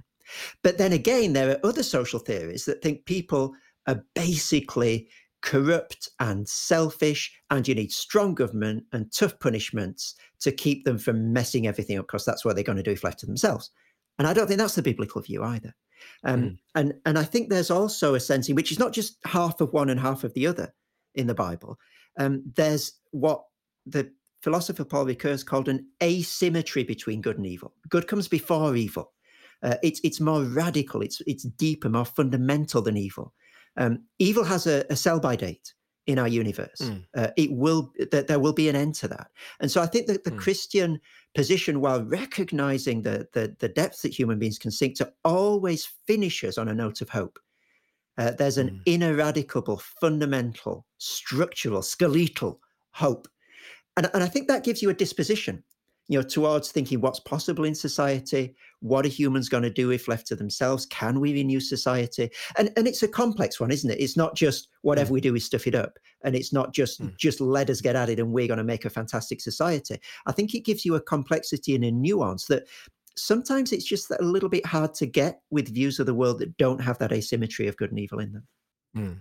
But 0.63 0.79
then 0.79 0.93
again, 0.93 1.33
there 1.33 1.51
are 1.51 1.67
other 1.67 1.83
social 1.83 2.21
theories 2.21 2.65
that 2.65 2.83
think 2.83 3.05
people 3.05 3.53
are 3.87 4.05
basically 4.15 5.09
corrupt 5.43 6.09
and 6.19 6.49
selfish, 6.49 7.33
and 7.51 7.67
you 7.67 7.75
need 7.75 7.93
strong 7.93 8.35
government 8.35 8.85
and 8.93 9.13
tough 9.13 9.39
punishments 9.41 10.15
to 10.41 10.53
keep 10.53 10.85
them 10.85 10.99
from 10.99 11.33
messing 11.33 11.67
everything 11.67 11.99
up, 11.99 12.07
because 12.07 12.25
that's 12.25 12.45
what 12.45 12.55
they're 12.55 12.65
going 12.65 12.77
to 12.77 12.83
do 12.83 12.93
if 12.93 13.05
left 13.05 13.21
to 13.21 13.27
themselves. 13.27 13.71
And 14.19 14.29
I 14.29 14.35
don't 14.35 14.47
think 14.47 14.59
that's 14.59 14.75
the 14.75 14.83
biblical 14.83 15.23
view 15.23 15.43
either. 15.43 15.75
Um, 16.25 16.43
mm. 16.43 16.59
And 16.75 16.95
and 17.05 17.19
I 17.19 17.25
think 17.25 17.49
there's 17.49 17.71
also 17.71 18.15
a 18.15 18.21
sense 18.21 18.49
in 18.49 18.55
which 18.55 18.73
is 18.73 18.79
not 18.79 18.93
just 18.93 19.19
half 19.25 19.61
of 19.61 19.73
one 19.73 19.91
and 19.91 20.01
half 20.01 20.25
of 20.25 20.35
the 20.35 20.47
other 20.47 20.75
in 21.15 21.27
the 21.27 21.35
Bible. 21.35 21.79
Um, 22.19 22.43
there's 22.57 22.93
what 23.11 23.45
the 23.87 24.11
philosopher 24.43 24.85
Paul 24.85 25.07
Ricoeur 25.07 25.45
called 25.45 25.69
an 25.69 25.87
asymmetry 26.03 26.85
between 26.85 27.21
good 27.21 27.37
and 27.37 27.47
evil. 27.47 27.75
Good 27.89 28.09
comes 28.09 28.29
before 28.29 28.77
evil. 28.77 29.13
Uh, 29.63 29.77
it's 29.83 30.01
it's 30.03 30.21
more 30.21 30.43
radical. 30.43 31.03
It's 31.03 31.21
it's 31.27 31.45
deeper, 31.45 31.89
more 31.89 32.07
fundamental 32.07 32.83
than 32.83 32.97
evil. 32.97 33.35
Um, 33.77 34.05
evil 34.19 34.45
has 34.45 34.67
a, 34.67 34.85
a 34.91 34.97
sell 34.97 35.21
by 35.21 35.37
date 35.37 35.75
in 36.07 36.19
our 36.19 36.29
universe. 36.29 36.81
Mm. 36.81 37.05
Uh, 37.17 37.29
it 37.37 37.53
will 37.53 37.93
that 38.11 38.27
there 38.27 38.41
will 38.41 38.53
be 38.53 38.69
an 38.69 38.77
end 38.77 38.95
to 38.97 39.09
that. 39.09 39.29
And 39.61 39.71
so 39.71 39.81
I 39.81 39.87
think 39.87 40.07
that 40.07 40.25
the 40.25 40.33
mm. 40.33 40.39
Christian 40.39 41.01
position, 41.35 41.81
while 41.81 42.03
recognizing 42.03 43.03
the, 43.03 43.29
the 43.33 43.55
the 43.59 43.69
depths 43.69 44.03
that 44.03 44.19
human 44.19 44.39
beings 44.39 44.59
can 44.59 44.71
sink 44.71 44.97
to, 44.97 45.13
always 45.25 45.87
finishes 46.07 46.59
on 46.59 46.69
a 46.69 46.75
note 46.75 47.01
of 47.01 47.09
hope. 47.09 47.39
Uh, 48.19 48.33
there's 48.33 48.59
an 48.59 48.71
mm. 48.71 48.81
ineradicable, 48.87 49.81
fundamental, 50.01 50.85
structural, 50.99 51.83
skeletal 51.83 52.61
hope, 52.93 53.29
and 53.97 54.11
and 54.13 54.23
I 54.23 54.29
think 54.29 54.49
that 54.49 54.65
gives 54.65 54.83
you 54.83 54.91
a 54.91 54.95
disposition 54.95 55.63
you 56.11 56.19
know, 56.19 56.25
towards 56.27 56.73
thinking 56.73 57.01
what's 57.01 57.21
possible 57.21 57.65
in 57.65 57.73
society, 57.73 58.57
what 58.81 59.07
are 59.07 59.09
humans 59.09 59.49
going 59.49 59.63
to 59.63 59.71
do 59.71 59.93
if 59.93 60.09
left 60.09 60.27
to 60.27 60.35
themselves? 60.35 60.85
Can 60.87 61.21
we 61.21 61.33
renew 61.33 61.61
society? 61.61 62.31
And 62.59 62.73
and 62.77 62.89
it's 62.89 63.05
a 63.05 63.09
complex 63.09 63.61
one, 63.61 63.71
isn't 63.71 63.89
it? 63.89 64.01
It's 64.01 64.17
not 64.17 64.35
just 64.35 64.67
whatever 64.83 65.11
mm. 65.11 65.13
we 65.13 65.21
do, 65.21 65.33
we 65.33 65.39
stuff 65.39 65.69
it 65.69 65.77
up, 65.77 66.01
and 66.25 66.35
it's 66.35 66.53
not 66.53 66.75
just 66.75 67.01
mm. 67.01 67.17
just 67.17 67.41
let 67.41 67.71
us 67.71 67.81
get 67.81 67.95
at 67.95 68.09
it 68.09 68.19
and 68.19 68.33
we're 68.33 68.49
going 68.49 68.59
to 68.59 68.65
make 68.65 68.85
a 68.85 68.91
fantastic 68.91 69.41
society. 69.41 70.01
I 70.27 70.33
think 70.33 70.53
it 70.53 70.65
gives 70.65 70.85
you 70.85 70.97
a 70.97 71.01
complexity 71.01 71.77
and 71.77 71.85
a 71.85 71.93
nuance 71.93 72.47
that 72.47 72.67
sometimes 73.17 73.71
it's 73.71 73.85
just 73.85 74.11
a 74.11 74.21
little 74.21 74.49
bit 74.49 74.67
hard 74.67 74.95
to 74.95 75.07
get 75.07 75.43
with 75.51 75.73
views 75.73 76.01
of 76.01 76.07
the 76.07 76.15
world 76.15 76.41
that 76.41 76.57
don't 76.57 76.81
have 76.81 76.99
that 76.99 77.13
asymmetry 77.13 77.69
of 77.69 77.77
good 77.77 77.91
and 77.91 78.01
evil 78.01 78.19
in 78.19 78.33
them. 78.33 78.47
Mm. 78.97 79.21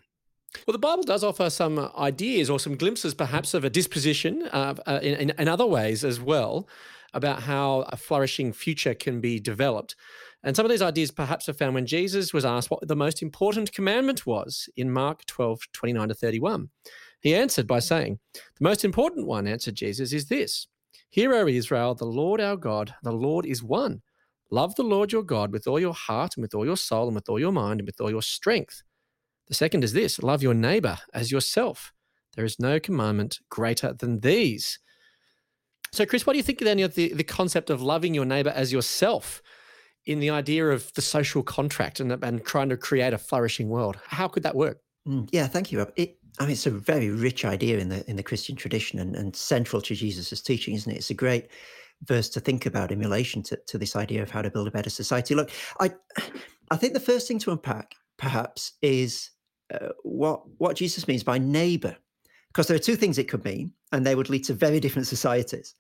Well, 0.65 0.73
the 0.73 0.79
Bible 0.79 1.03
does 1.03 1.23
offer 1.23 1.49
some 1.49 1.91
ideas 1.97 2.49
or 2.49 2.59
some 2.59 2.75
glimpses, 2.75 3.13
perhaps, 3.13 3.53
of 3.53 3.63
a 3.63 3.69
disposition 3.69 4.47
uh, 4.51 4.75
uh, 4.88 4.99
in, 5.01 5.31
in, 5.38 5.47
other 5.47 5.65
ways 5.65 6.03
as 6.03 6.19
well 6.19 6.67
about 7.13 7.43
how 7.43 7.81
a 7.89 7.97
flourishing 7.97 8.51
future 8.53 8.93
can 8.93 9.21
be 9.21 9.39
developed. 9.39 9.95
And 10.43 10.55
some 10.55 10.65
of 10.65 10.71
these 10.71 10.81
ideas 10.81 11.12
perhaps 11.12 11.49
are 11.49 11.53
found 11.53 11.75
when 11.75 11.85
Jesus 11.85 12.33
was 12.33 12.45
asked 12.45 12.71
what 12.71 12.88
the 12.88 12.95
most 12.95 13.21
important 13.21 13.71
commandment 13.71 14.25
was 14.25 14.69
in 14.75 14.91
Mark 14.91 15.25
12, 15.25 15.59
29 15.73 16.07
to 16.07 16.13
31. 16.13 16.69
He 17.21 17.35
answered 17.35 17.67
by 17.67 17.79
saying, 17.79 18.19
The 18.33 18.41
most 18.62 18.85
important 18.85 19.27
one, 19.27 19.47
answered 19.47 19.75
Jesus, 19.75 20.13
is 20.13 20.27
this 20.27 20.67
Hear, 21.09 21.33
O 21.33 21.47
Israel, 21.47 21.95
the 21.95 22.05
Lord 22.05 22.39
our 22.39 22.55
God, 22.55 22.95
the 23.03 23.12
Lord 23.12 23.45
is 23.45 23.63
one. 23.63 24.01
Love 24.51 24.75
the 24.75 24.83
Lord 24.83 25.12
your 25.12 25.23
God 25.23 25.51
with 25.51 25.67
all 25.67 25.79
your 25.79 25.93
heart 25.93 26.35
and 26.35 26.41
with 26.41 26.55
all 26.55 26.65
your 26.65 26.77
soul 26.77 27.07
and 27.07 27.15
with 27.15 27.29
all 27.29 27.39
your 27.39 27.51
mind 27.51 27.81
and 27.81 27.88
with 27.88 28.01
all 28.01 28.09
your 28.09 28.21
strength. 28.21 28.83
The 29.49 29.55
second 29.55 29.83
is 29.83 29.93
this 29.93 30.21
love 30.21 30.41
your 30.41 30.53
neighbor 30.53 30.99
as 31.13 31.31
yourself. 31.31 31.91
There 32.35 32.45
is 32.45 32.59
no 32.59 32.79
commandment 32.79 33.39
greater 33.49 33.93
than 33.93 34.19
these. 34.19 34.79
So, 35.91 36.05
Chris, 36.05 36.25
what 36.25 36.33
do 36.33 36.38
you 36.38 36.43
think 36.43 36.59
then 36.59 36.79
of 36.79 36.95
the, 36.95 37.13
the 37.13 37.23
concept 37.23 37.69
of 37.69 37.81
loving 37.81 38.13
your 38.13 38.25
neighbor 38.25 38.51
as 38.51 38.71
yourself 38.71 39.41
in 40.05 40.19
the 40.19 40.29
idea 40.29 40.69
of 40.69 40.93
the 40.93 41.01
social 41.01 41.43
contract 41.43 41.99
and, 41.99 42.12
and 42.23 42.45
trying 42.45 42.69
to 42.69 42.77
create 42.77 43.13
a 43.13 43.17
flourishing 43.17 43.69
world? 43.69 43.97
How 44.05 44.27
could 44.27 44.43
that 44.43 44.55
work? 44.55 44.79
Mm, 45.07 45.27
yeah, 45.31 45.47
thank 45.47 45.71
you, 45.71 45.79
Rob. 45.79 45.91
It, 45.95 46.17
I 46.39 46.43
mean, 46.43 46.51
it's 46.51 46.67
a 46.67 46.71
very 46.71 47.09
rich 47.09 47.43
idea 47.43 47.79
in 47.79 47.89
the 47.89 48.07
in 48.09 48.15
the 48.15 48.23
Christian 48.23 48.55
tradition 48.55 48.99
and, 48.99 49.15
and 49.15 49.35
central 49.35 49.81
to 49.81 49.95
Jesus' 49.95 50.41
teaching, 50.41 50.75
isn't 50.75 50.91
it? 50.91 50.97
It's 50.97 51.09
a 51.09 51.15
great 51.15 51.49
verse 52.03 52.29
to 52.29 52.39
think 52.39 52.65
about 52.65 52.91
in 52.91 52.99
relation 52.99 53.43
to, 53.43 53.59
to 53.67 53.77
this 53.77 53.95
idea 53.95 54.21
of 54.21 54.29
how 54.29 54.41
to 54.41 54.51
build 54.51 54.67
a 54.67 54.71
better 54.71 54.89
society. 54.89 55.33
Look, 55.35 55.49
I 55.79 55.91
I 56.71 56.77
think 56.77 56.93
the 56.93 56.99
first 56.99 57.27
thing 57.27 57.39
to 57.39 57.51
unpack 57.51 57.95
perhaps 58.17 58.73
is 58.81 59.31
uh, 59.73 59.89
what 60.03 60.41
what 60.58 60.75
Jesus 60.75 61.08
means 61.08 61.23
by 61.23 61.38
neighbor, 61.38 61.95
because 62.47 62.67
there 62.67 62.75
are 62.75 62.79
two 62.79 62.95
things 62.95 63.17
it 63.17 63.29
could 63.29 63.43
mean, 63.43 63.73
and 63.91 64.05
they 64.05 64.15
would 64.15 64.29
lead 64.29 64.43
to 64.45 64.53
very 64.53 64.79
different 64.79 65.08
societies. 65.08 65.75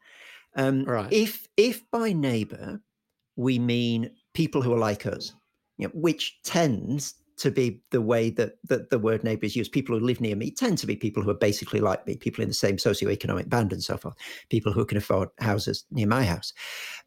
Um, 0.55 0.83
right. 0.85 1.11
If 1.11 1.47
if 1.57 1.89
by 1.91 2.13
neighbor 2.13 2.81
we 3.35 3.59
mean 3.59 4.11
people 4.33 4.61
who 4.61 4.73
are 4.73 4.79
like 4.79 5.05
us, 5.05 5.33
you 5.77 5.87
know, 5.87 5.91
which 5.93 6.41
tends 6.43 7.15
to 7.37 7.49
be 7.49 7.81
the 7.91 8.01
way 8.01 8.29
that, 8.29 8.57
that 8.67 8.89
the 8.89 8.99
word 8.99 9.23
neighbor 9.23 9.45
is 9.45 9.55
used. 9.55 9.71
People 9.71 9.97
who 9.97 10.05
live 10.05 10.19
near 10.19 10.35
me 10.35 10.51
tend 10.51 10.77
to 10.77 10.85
be 10.85 10.95
people 10.95 11.23
who 11.23 11.29
are 11.29 11.35
basically 11.35 11.79
like 11.79 12.05
me, 12.05 12.17
people 12.17 12.41
in 12.41 12.49
the 12.49 12.53
same 12.53 12.75
socioeconomic 12.75 13.47
band 13.47 13.71
and 13.71 13.81
so 13.81 13.95
forth, 13.95 14.15
people 14.49 14.73
who 14.73 14.85
can 14.85 14.97
afford 14.97 15.29
houses 15.39 15.85
near 15.89 16.05
my 16.07 16.25
house. 16.25 16.51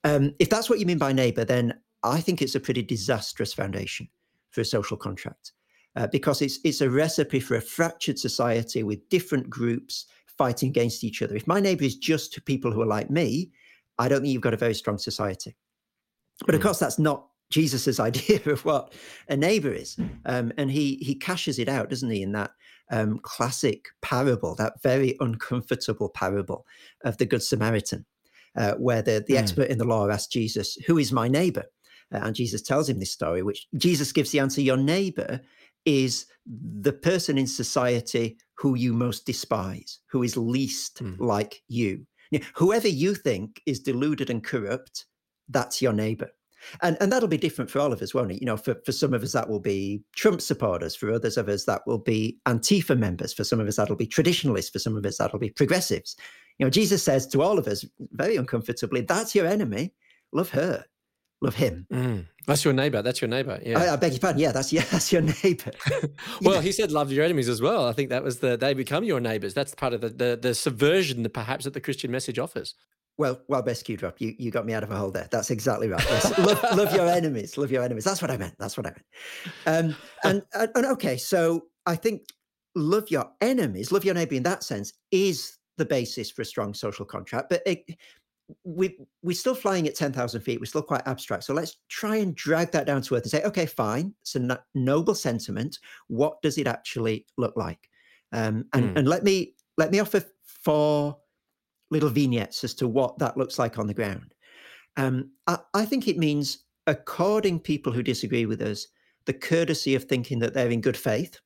Um, 0.05 0.35
if 0.39 0.49
that's 0.49 0.71
what 0.71 0.81
you 0.81 0.87
mean 0.87 0.97
by 0.97 1.13
neighbor, 1.13 1.45
then 1.45 1.75
I 2.03 2.23
think 2.23 2.41
it's 2.41 2.55
a 2.55 2.61
pretty 2.61 2.83
disastrous 2.83 3.53
foundation 3.53 4.09
for 4.51 4.63
a 4.63 4.65
social 4.65 4.97
contract 4.97 5.53
uh, 5.97 6.07
because 6.09 6.43
it's 6.43 6.59
it's 6.65 6.81
a 6.81 6.91
recipe 6.91 7.41
for 7.41 7.57
a 7.57 7.61
fractured 7.61 8.19
society 8.19 8.83
with 8.83 9.09
different 9.09 9.49
groups 9.51 10.07
fighting 10.39 10.69
against 10.69 11.05
each 11.05 11.23
other. 11.23 11.37
If 11.37 11.47
my 11.47 11.61
neighbor 11.61 11.85
is 11.85 11.97
just 11.97 12.45
people 12.45 12.73
who 12.73 12.83
are 12.83 12.87
like 12.87 13.11
me, 13.11 13.51
I 13.99 14.09
don't 14.09 14.23
think 14.23 14.33
you've 14.33 14.43
got 14.43 14.55
a 14.55 14.59
very 14.59 14.75
strong 14.75 14.99
society. 14.99 15.55
But 16.47 16.55
of 16.55 16.61
mm. 16.61 16.65
course, 16.65 16.79
that's 16.79 16.99
not 16.99 17.29
Jesus's 17.51 18.01
idea 18.09 18.41
of 18.47 18.65
what 18.65 18.95
a 19.29 19.37
neighbor 19.37 19.73
is, 19.73 19.97
um, 20.27 20.53
and 20.57 20.71
he 20.71 20.97
he 20.97 21.15
cashes 21.15 21.59
it 21.59 21.69
out, 21.69 21.91
doesn't 21.91 22.11
he, 22.11 22.23
in 22.23 22.33
that 22.33 22.53
um, 22.91 23.19
classic 23.23 23.89
parable, 24.03 24.55
that 24.57 24.83
very 24.83 25.17
uncomfortable 25.21 26.09
parable 26.09 26.67
of 27.05 27.19
the 27.19 27.27
Good 27.27 27.43
Samaritan. 27.43 28.05
uh, 28.57 28.75
where 28.75 29.03
the, 29.03 29.25
the 29.27 29.35
mm. 29.35 29.39
expert 29.39 29.69
in 29.69 29.79
the 29.79 29.85
law 29.85 30.09
asks 30.09 30.33
Jesus, 30.33 30.77
Who 30.87 30.99
is 30.99 31.13
my 31.13 31.29
neighbor? 31.29 31.65
Uh, 32.13 32.21
and 32.23 32.35
Jesus 32.35 32.63
tells 32.63 32.89
him 32.89 32.99
this 32.99 33.13
story, 33.13 33.43
which 33.43 33.67
Jesus 33.77 34.13
gives 34.13 34.31
the 34.31 34.41
answer 34.41 34.61
Your 34.61 34.77
neighbor 34.77 35.41
is 35.85 36.27
the 36.47 36.93
person 36.93 37.39
in 37.39 37.47
society 37.47 38.39
who 38.57 38.75
you 38.75 38.93
most 38.93 39.27
despise, 39.27 40.01
who 40.11 40.23
is 40.23 40.37
least 40.37 41.03
mm. 41.03 41.17
like 41.19 41.63
you. 41.69 42.07
Whoever 42.55 42.89
you 42.89 43.15
think 43.15 43.61
is 43.67 43.81
deluded 43.81 44.31
and 44.31 44.43
corrupt, 44.43 45.07
that's 45.49 45.83
your 45.83 45.93
neighbor. 45.93 46.31
And, 46.81 46.97
and 47.01 47.13
that'll 47.13 47.29
be 47.29 47.37
different 47.37 47.71
for 47.71 47.81
all 47.81 47.93
of 47.93 48.01
us, 48.03 48.15
won't 48.15 48.33
it? 48.33 48.41
You 48.41 48.47
know, 48.47 48.57
for, 48.57 48.77
for 48.87 48.93
some 48.93 49.13
of 49.13 49.23
us, 49.23 49.33
that 49.33 49.49
will 49.49 49.61
be 49.61 50.03
Trump 50.15 50.41
supporters. 50.41 50.95
For 50.95 51.13
others 51.13 51.37
of 51.37 51.49
us, 51.49 51.65
that 51.65 51.83
will 51.87 51.99
be 51.99 52.39
Antifa 52.47 52.97
members. 52.97 53.35
For 53.35 53.45
some 53.45 53.61
of 53.61 53.69
us, 53.69 53.77
that'll 53.77 53.97
be 53.97 54.07
traditionalists. 54.07 54.71
For 54.71 54.79
some 54.79 54.97
of 54.97 55.05
us, 55.05 55.19
that'll 55.19 55.39
be 55.39 55.51
progressives. 55.51 56.17
You 56.59 56.67
know, 56.67 56.71
Jesus 56.71 57.03
says 57.03 57.27
to 57.29 57.43
all 57.43 57.59
of 57.59 57.67
us 57.67 57.85
very 58.13 58.37
uncomfortably, 58.37 59.01
that's 59.03 59.35
your 59.35 59.47
enemy. 59.47 59.93
Love 60.33 60.51
her 60.51 60.85
love 61.43 61.55
him. 61.55 61.87
Mm. 61.93 62.27
That's 62.47 62.65
your 62.65 62.73
neighbor. 62.73 63.03
That's 63.03 63.21
your 63.21 63.29
neighbor. 63.29 63.61
Yeah. 63.65 63.79
I, 63.79 63.93
I, 63.93 63.97
beg 63.97 64.13
your 64.13 64.21
pardon. 64.21 64.41
Yeah, 64.41 64.53
that's 64.53 64.73
yeah, 64.73 64.85
that's 64.91 65.13
your 65.13 65.23
neighbor. 65.23 65.73
well, 66.43 66.57
yeah. 66.57 66.61
he 66.63 66.73
said 66.73 66.91
love 66.91 67.13
your 67.13 67.25
enemies 67.25 67.49
as 67.49 67.61
well. 67.61 67.87
I 67.87 67.93
think 67.93 68.09
that 68.11 68.23
was 68.23 68.39
the 68.39 68.57
they 68.57 68.75
become 68.75 69.05
your 69.05 69.21
neighbors. 69.21 69.53
That's 69.53 69.75
part 69.75 69.93
of 69.93 70.01
the 70.01 70.09
the, 70.09 70.39
the 70.41 70.55
subversion 70.55 71.23
that 71.25 71.35
perhaps 71.35 71.65
that 71.65 71.75
the 71.75 71.81
Christian 71.81 72.11
message 72.11 72.39
offers. 72.39 72.75
Well, 73.19 73.43
well, 73.47 73.61
best 73.63 73.85
cue 73.85 73.97
drop. 73.97 74.21
You 74.21 74.35
you 74.39 74.51
got 74.51 74.65
me 74.65 74.73
out 74.73 74.83
of 74.83 74.91
a 74.91 74.97
hole 74.97 75.11
there. 75.11 75.29
That's 75.31 75.51
exactly 75.51 75.89
right. 75.89 76.05
Yes. 76.09 76.39
love, 76.39 76.63
love 76.77 76.95
your 76.95 77.07
enemies. 77.07 77.59
Love 77.59 77.71
your 77.71 77.83
enemies. 77.83 78.05
That's 78.05 78.23
what 78.23 78.31
I 78.31 78.37
meant. 78.37 78.55
That's 78.59 78.77
what 78.77 78.87
I 78.87 78.91
meant. 78.91 79.05
Um, 79.67 79.97
and, 80.25 80.43
and 80.55 80.71
and 80.75 80.87
okay, 80.87 81.17
so 81.17 81.67
I 81.87 81.97
think 81.97 82.23
love 82.75 83.11
your 83.11 83.31
enemies, 83.41 83.93
love 83.93 84.05
your 84.05 84.15
neighbor 84.15 84.35
in 84.35 84.43
that 84.45 84.63
sense 84.65 84.93
is 85.11 85.59
the 85.79 85.85
basis 85.85 86.31
for 86.31 86.43
a 86.43 86.45
strong 86.45 86.75
social 86.75 87.05
contract. 87.05 87.51
But 87.51 87.63
it, 87.67 87.85
we 88.65 88.97
we're 89.23 89.35
still 89.35 89.55
flying 89.55 89.87
at 89.87 89.95
10,000 89.95 90.41
feet. 90.41 90.61
We're 90.61 90.67
still 90.67 90.83
quite 90.83 91.07
abstract. 91.07 91.45
So 91.45 91.55
let's 91.55 91.79
try 91.89 92.17
and 92.17 92.35
drag 92.35 92.73
that 92.73 92.87
down 92.87 93.03
to 93.03 93.15
earth 93.15 93.23
and 93.23 93.31
say, 93.31 93.43
okay, 93.45 93.67
fine. 93.67 94.15
It's 94.21 94.35
a 94.35 94.41
no- 94.41 94.59
noble 94.75 95.15
sentiment. 95.15 95.79
What 96.09 96.41
does 96.43 96.59
it 96.59 96.67
actually 96.67 97.27
look 97.37 97.57
like? 97.57 97.89
Um, 98.33 98.65
and 98.73 98.95
mm. 98.95 98.99
and 98.99 99.09
let 99.09 99.25
me 99.25 99.55
let 99.77 99.91
me 99.91 100.01
offer 100.01 100.25
four 100.45 101.19
little 101.91 102.09
vignettes 102.09 102.65
as 102.65 102.75
to 102.75 102.89
what 102.89 103.19
that 103.19 103.37
looks 103.37 103.59
like 103.59 103.79
on 103.79 103.87
the 103.87 103.95
ground. 103.95 104.35
Um, 104.97 105.31
I, 105.47 105.59
I 105.75 105.85
think 105.85 106.09
it 106.09 106.19
means 106.19 106.65
according 106.87 107.61
people 107.61 107.93
who 107.93 108.03
disagree 108.03 108.47
with 108.47 108.61
us 108.63 108.89
the 109.27 109.33
courtesy 109.33 109.95
of 109.95 110.05
thinking 110.05 110.39
that 110.41 110.53
they're 110.55 110.71
in 110.71 110.81
good 110.81 110.97
faith 110.97 111.39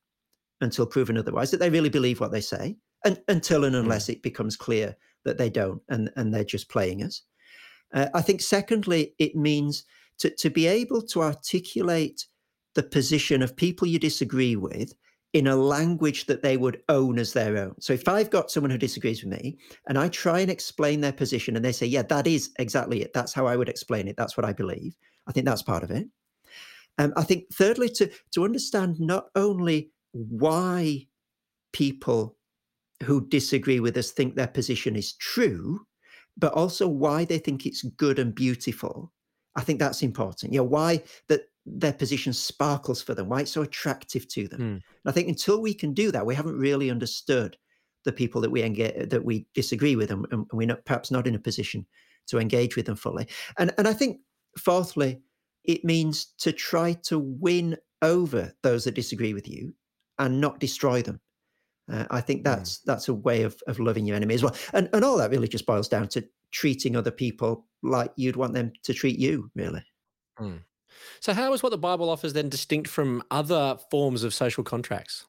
until 0.61 0.85
proven 0.85 1.17
otherwise, 1.17 1.51
that 1.51 1.59
they 1.59 1.69
really 1.69 1.89
believe 1.89 2.19
what 2.19 2.31
they 2.31 2.41
say, 2.41 2.75
and 3.05 3.21
until 3.27 3.65
and 3.65 3.75
hmm. 3.75 3.81
unless 3.81 4.09
it 4.09 4.23
becomes 4.23 4.55
clear 4.55 4.95
that 5.27 5.37
they 5.37 5.49
don't, 5.49 5.81
and, 5.89 6.09
and 6.15 6.33
they're 6.33 6.43
just 6.43 6.69
playing 6.69 7.03
us. 7.03 7.21
Uh, 7.93 8.07
I 8.13 8.21
think, 8.21 8.41
secondly, 8.41 9.13
it 9.19 9.35
means 9.35 9.85
to, 10.19 10.29
to 10.31 10.49
be 10.49 10.65
able 10.67 11.01
to 11.03 11.21
articulate 11.21 12.25
the 12.75 12.83
position 12.83 13.41
of 13.41 13.55
people 13.55 13.87
you 13.87 13.99
disagree 13.99 14.55
with 14.55 14.93
in 15.33 15.47
a 15.47 15.55
language 15.55 16.25
that 16.25 16.41
they 16.41 16.57
would 16.57 16.81
own 16.89 17.19
as 17.19 17.33
their 17.33 17.57
own. 17.57 17.75
So 17.79 17.93
if 17.93 18.07
I've 18.07 18.29
got 18.29 18.49
someone 18.49 18.71
who 18.71 18.77
disagrees 18.77 19.23
with 19.23 19.31
me 19.31 19.57
and 19.87 19.97
I 19.97 20.07
try 20.07 20.39
and 20.39 20.49
explain 20.49 21.01
their 21.01 21.11
position 21.11 21.55
and 21.55 21.65
they 21.65 21.73
say, 21.73 21.85
yeah, 21.85 22.03
that 22.03 22.27
is 22.27 22.51
exactly 22.59 23.01
it. 23.01 23.13
That's 23.13 23.33
how 23.33 23.45
I 23.45 23.55
would 23.57 23.69
explain 23.69 24.07
it. 24.07 24.15
That's 24.15 24.37
what 24.37 24.45
I 24.45 24.53
believe. 24.53 24.95
I 25.27 25.33
think 25.33 25.45
that's 25.45 25.61
part 25.63 25.83
of 25.83 25.91
it. 25.91 26.07
Um, 26.97 27.13
I 27.17 27.23
think 27.23 27.43
thirdly, 27.53 27.89
to, 27.89 28.09
to 28.31 28.45
understand 28.45 28.99
not 28.99 29.25
only 29.35 29.91
why 30.13 31.07
people 31.73 32.36
who 33.03 33.27
disagree 33.27 33.79
with 33.79 33.97
us 33.97 34.11
think 34.11 34.35
their 34.35 34.47
position 34.47 34.95
is 34.95 35.13
true, 35.13 35.85
but 36.37 36.53
also 36.53 36.87
why 36.87 37.25
they 37.25 37.37
think 37.37 37.65
it's 37.65 37.83
good 37.83 38.19
and 38.19 38.33
beautiful. 38.33 39.11
I 39.55 39.61
think 39.61 39.79
that's 39.79 40.03
important. 40.03 40.53
You 40.53 40.59
know, 40.59 40.65
why 40.65 41.03
that 41.27 41.41
their 41.65 41.93
position 41.93 42.33
sparkles 42.33 43.01
for 43.01 43.13
them, 43.13 43.29
why 43.29 43.41
it's 43.41 43.51
so 43.51 43.61
attractive 43.61 44.27
to 44.29 44.47
them. 44.47 44.59
Mm. 44.59 44.81
I 45.05 45.11
think 45.11 45.27
until 45.27 45.61
we 45.61 45.73
can 45.73 45.93
do 45.93 46.11
that, 46.11 46.25
we 46.25 46.35
haven't 46.35 46.57
really 46.57 46.89
understood 46.89 47.57
the 48.05 48.11
people 48.13 48.39
that 48.41 48.51
we 48.51 48.63
engage 48.63 49.09
that 49.09 49.25
we 49.25 49.47
disagree 49.53 49.95
with, 49.95 50.11
and, 50.11 50.25
and 50.31 50.45
we're 50.53 50.67
not, 50.67 50.85
perhaps 50.85 51.11
not 51.11 51.27
in 51.27 51.35
a 51.35 51.39
position 51.39 51.85
to 52.27 52.39
engage 52.39 52.75
with 52.75 52.85
them 52.85 52.95
fully. 52.95 53.27
And 53.57 53.73
and 53.77 53.87
I 53.87 53.93
think 53.93 54.19
fourthly, 54.57 55.21
it 55.65 55.83
means 55.83 56.33
to 56.39 56.51
try 56.51 56.93
to 57.03 57.19
win 57.19 57.77
over 58.01 58.53
those 58.63 58.85
that 58.85 58.95
disagree 58.95 59.33
with 59.33 59.47
you 59.47 59.73
and 60.19 60.39
not 60.39 60.59
destroy 60.59 61.01
them. 61.01 61.19
Uh, 61.91 62.05
I 62.11 62.21
think 62.21 62.43
that's 62.43 62.79
mm. 62.79 62.83
that's 62.85 63.07
a 63.07 63.13
way 63.13 63.43
of, 63.43 63.61
of 63.67 63.79
loving 63.79 64.05
your 64.05 64.15
enemy 64.15 64.35
as 64.35 64.43
well. 64.43 64.55
And 64.73 64.89
and 64.93 65.03
all 65.03 65.17
that 65.17 65.31
really 65.31 65.47
just 65.47 65.65
boils 65.65 65.87
down 65.87 66.07
to 66.09 66.27
treating 66.51 66.95
other 66.95 67.11
people 67.11 67.65
like 67.83 68.11
you'd 68.15 68.35
want 68.35 68.53
them 68.53 68.71
to 68.83 68.93
treat 68.93 69.19
you, 69.19 69.51
really. 69.55 69.83
Mm. 70.39 70.61
So 71.19 71.33
how 71.33 71.53
is 71.53 71.63
what 71.63 71.69
the 71.69 71.77
Bible 71.77 72.09
offers 72.09 72.33
then 72.33 72.49
distinct 72.49 72.89
from 72.89 73.23
other 73.31 73.77
forms 73.91 74.23
of 74.23 74.33
social 74.33 74.63
contracts? 74.63 75.25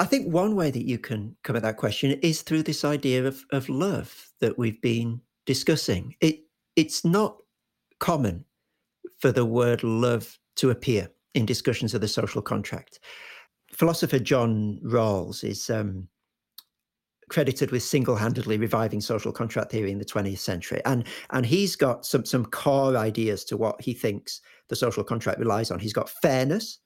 I 0.00 0.06
think 0.06 0.32
one 0.32 0.56
way 0.56 0.70
that 0.70 0.86
you 0.86 0.98
can 0.98 1.36
come 1.44 1.56
at 1.56 1.62
that 1.62 1.76
question 1.76 2.12
is 2.22 2.42
through 2.42 2.64
this 2.64 2.84
idea 2.84 3.26
of, 3.26 3.44
of 3.52 3.68
love 3.68 4.32
that 4.40 4.58
we've 4.58 4.80
been 4.82 5.20
discussing. 5.46 6.16
It 6.20 6.40
it's 6.76 7.04
not 7.04 7.36
common 8.00 8.44
for 9.20 9.30
the 9.30 9.44
word 9.44 9.84
love 9.84 10.38
to 10.56 10.70
appear 10.70 11.10
in 11.34 11.46
discussions 11.46 11.94
of 11.94 12.00
the 12.00 12.08
social 12.08 12.42
contract 12.42 12.98
philosopher 13.74 14.18
John 14.18 14.80
Rawls 14.84 15.44
is 15.44 15.68
um, 15.68 16.08
credited 17.28 17.70
with 17.70 17.82
single-handedly 17.82 18.58
reviving 18.58 19.00
social 19.00 19.32
contract 19.32 19.72
theory 19.72 19.90
in 19.90 19.98
the 19.98 20.04
20th 20.04 20.38
century, 20.38 20.80
and 20.84 21.04
and 21.30 21.44
he's 21.44 21.76
got 21.76 22.06
some 22.06 22.24
some 22.24 22.44
core 22.46 22.96
ideas 22.96 23.44
to 23.46 23.56
what 23.56 23.80
he 23.80 23.92
thinks 23.92 24.40
the 24.68 24.76
social 24.76 25.04
contract 25.04 25.38
relies 25.38 25.70
on. 25.70 25.78
He's 25.78 25.92
got 25.92 26.08
fairness, 26.08 26.78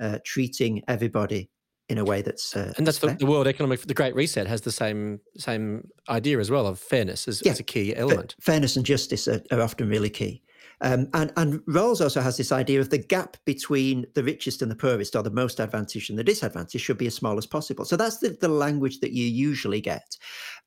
uh, 0.00 0.18
treating 0.24 0.82
everybody 0.88 1.50
in 1.88 1.98
a 1.98 2.04
way 2.04 2.20
that's 2.20 2.56
uh, 2.56 2.72
and 2.76 2.86
that's 2.86 2.98
the, 2.98 3.14
the, 3.14 3.26
World 3.26 3.46
Economic 3.46 3.80
the 3.82 3.94
Great 3.94 4.14
Reset 4.14 4.46
has 4.46 4.62
the 4.62 4.72
same 4.72 5.20
same 5.36 5.88
idea 6.08 6.38
as 6.38 6.50
well 6.50 6.66
of 6.66 6.78
fairness 6.78 7.28
as, 7.28 7.42
yeah. 7.44 7.52
as 7.52 7.60
a 7.60 7.62
key 7.62 7.94
element. 7.94 8.34
fairness 8.40 8.76
and 8.76 8.84
justice 8.84 9.28
are, 9.28 9.42
are 9.50 9.60
often 9.60 9.88
really 9.88 10.10
key. 10.10 10.42
Um, 10.82 11.08
and, 11.14 11.32
and 11.36 11.60
Rawls 11.60 12.02
also 12.02 12.20
has 12.20 12.36
this 12.36 12.52
idea 12.52 12.80
of 12.80 12.90
the 12.90 12.98
gap 12.98 13.36
between 13.46 14.06
the 14.14 14.22
richest 14.22 14.60
and 14.60 14.70
the 14.70 14.76
poorest, 14.76 15.16
or 15.16 15.22
the 15.22 15.30
most 15.30 15.58
advantaged 15.58 16.10
and 16.10 16.18
the 16.18 16.24
disadvantaged, 16.24 16.84
should 16.84 16.98
be 16.98 17.06
as 17.06 17.14
small 17.14 17.38
as 17.38 17.46
possible. 17.46 17.84
So 17.84 17.96
that's 17.96 18.18
the, 18.18 18.36
the 18.40 18.48
language 18.48 19.00
that 19.00 19.12
you 19.12 19.24
usually 19.24 19.80
get. 19.80 20.16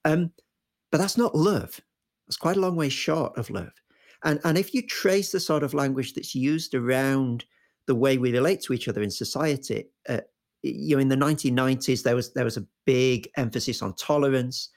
Um, 0.06 0.32
but 0.91 0.98
that's 0.98 1.17
not 1.17 1.36
love. 1.36 1.80
It's 2.28 2.38
quite 2.38 2.58
a 2.58 2.62
long 2.62 2.76
way 2.76 2.89
short 2.89 3.38
of 3.38 3.50
love. 3.50 3.74
And, 4.24 4.39
and 4.43 4.58
if 4.58 4.74
you 4.74 4.86
trace 4.86 5.32
the 5.32 5.39
sort 5.39 5.63
of 5.63 5.74
language 5.74 6.13
that's 6.13 6.36
used 6.36 6.74
around 6.74 7.45
the 7.86 7.95
way 7.95 8.17
we 8.17 8.32
relate 8.32 8.62
to 8.63 8.74
each 8.74 8.88
other 8.88 9.02
in 9.02 9.12
society, 9.12 9.86
uh, 10.08 10.22
you 10.62 10.95
know, 10.95 11.02
in 11.02 11.08
the 11.08 11.15
1990s, 11.15 12.04
there 12.04 12.15
was 12.15 12.34
there 12.34 12.43
was 12.43 12.58
a 12.58 12.65
big 12.86 13.30
emphasis 13.38 13.82
on 13.82 13.93
tolerance. 13.95 14.69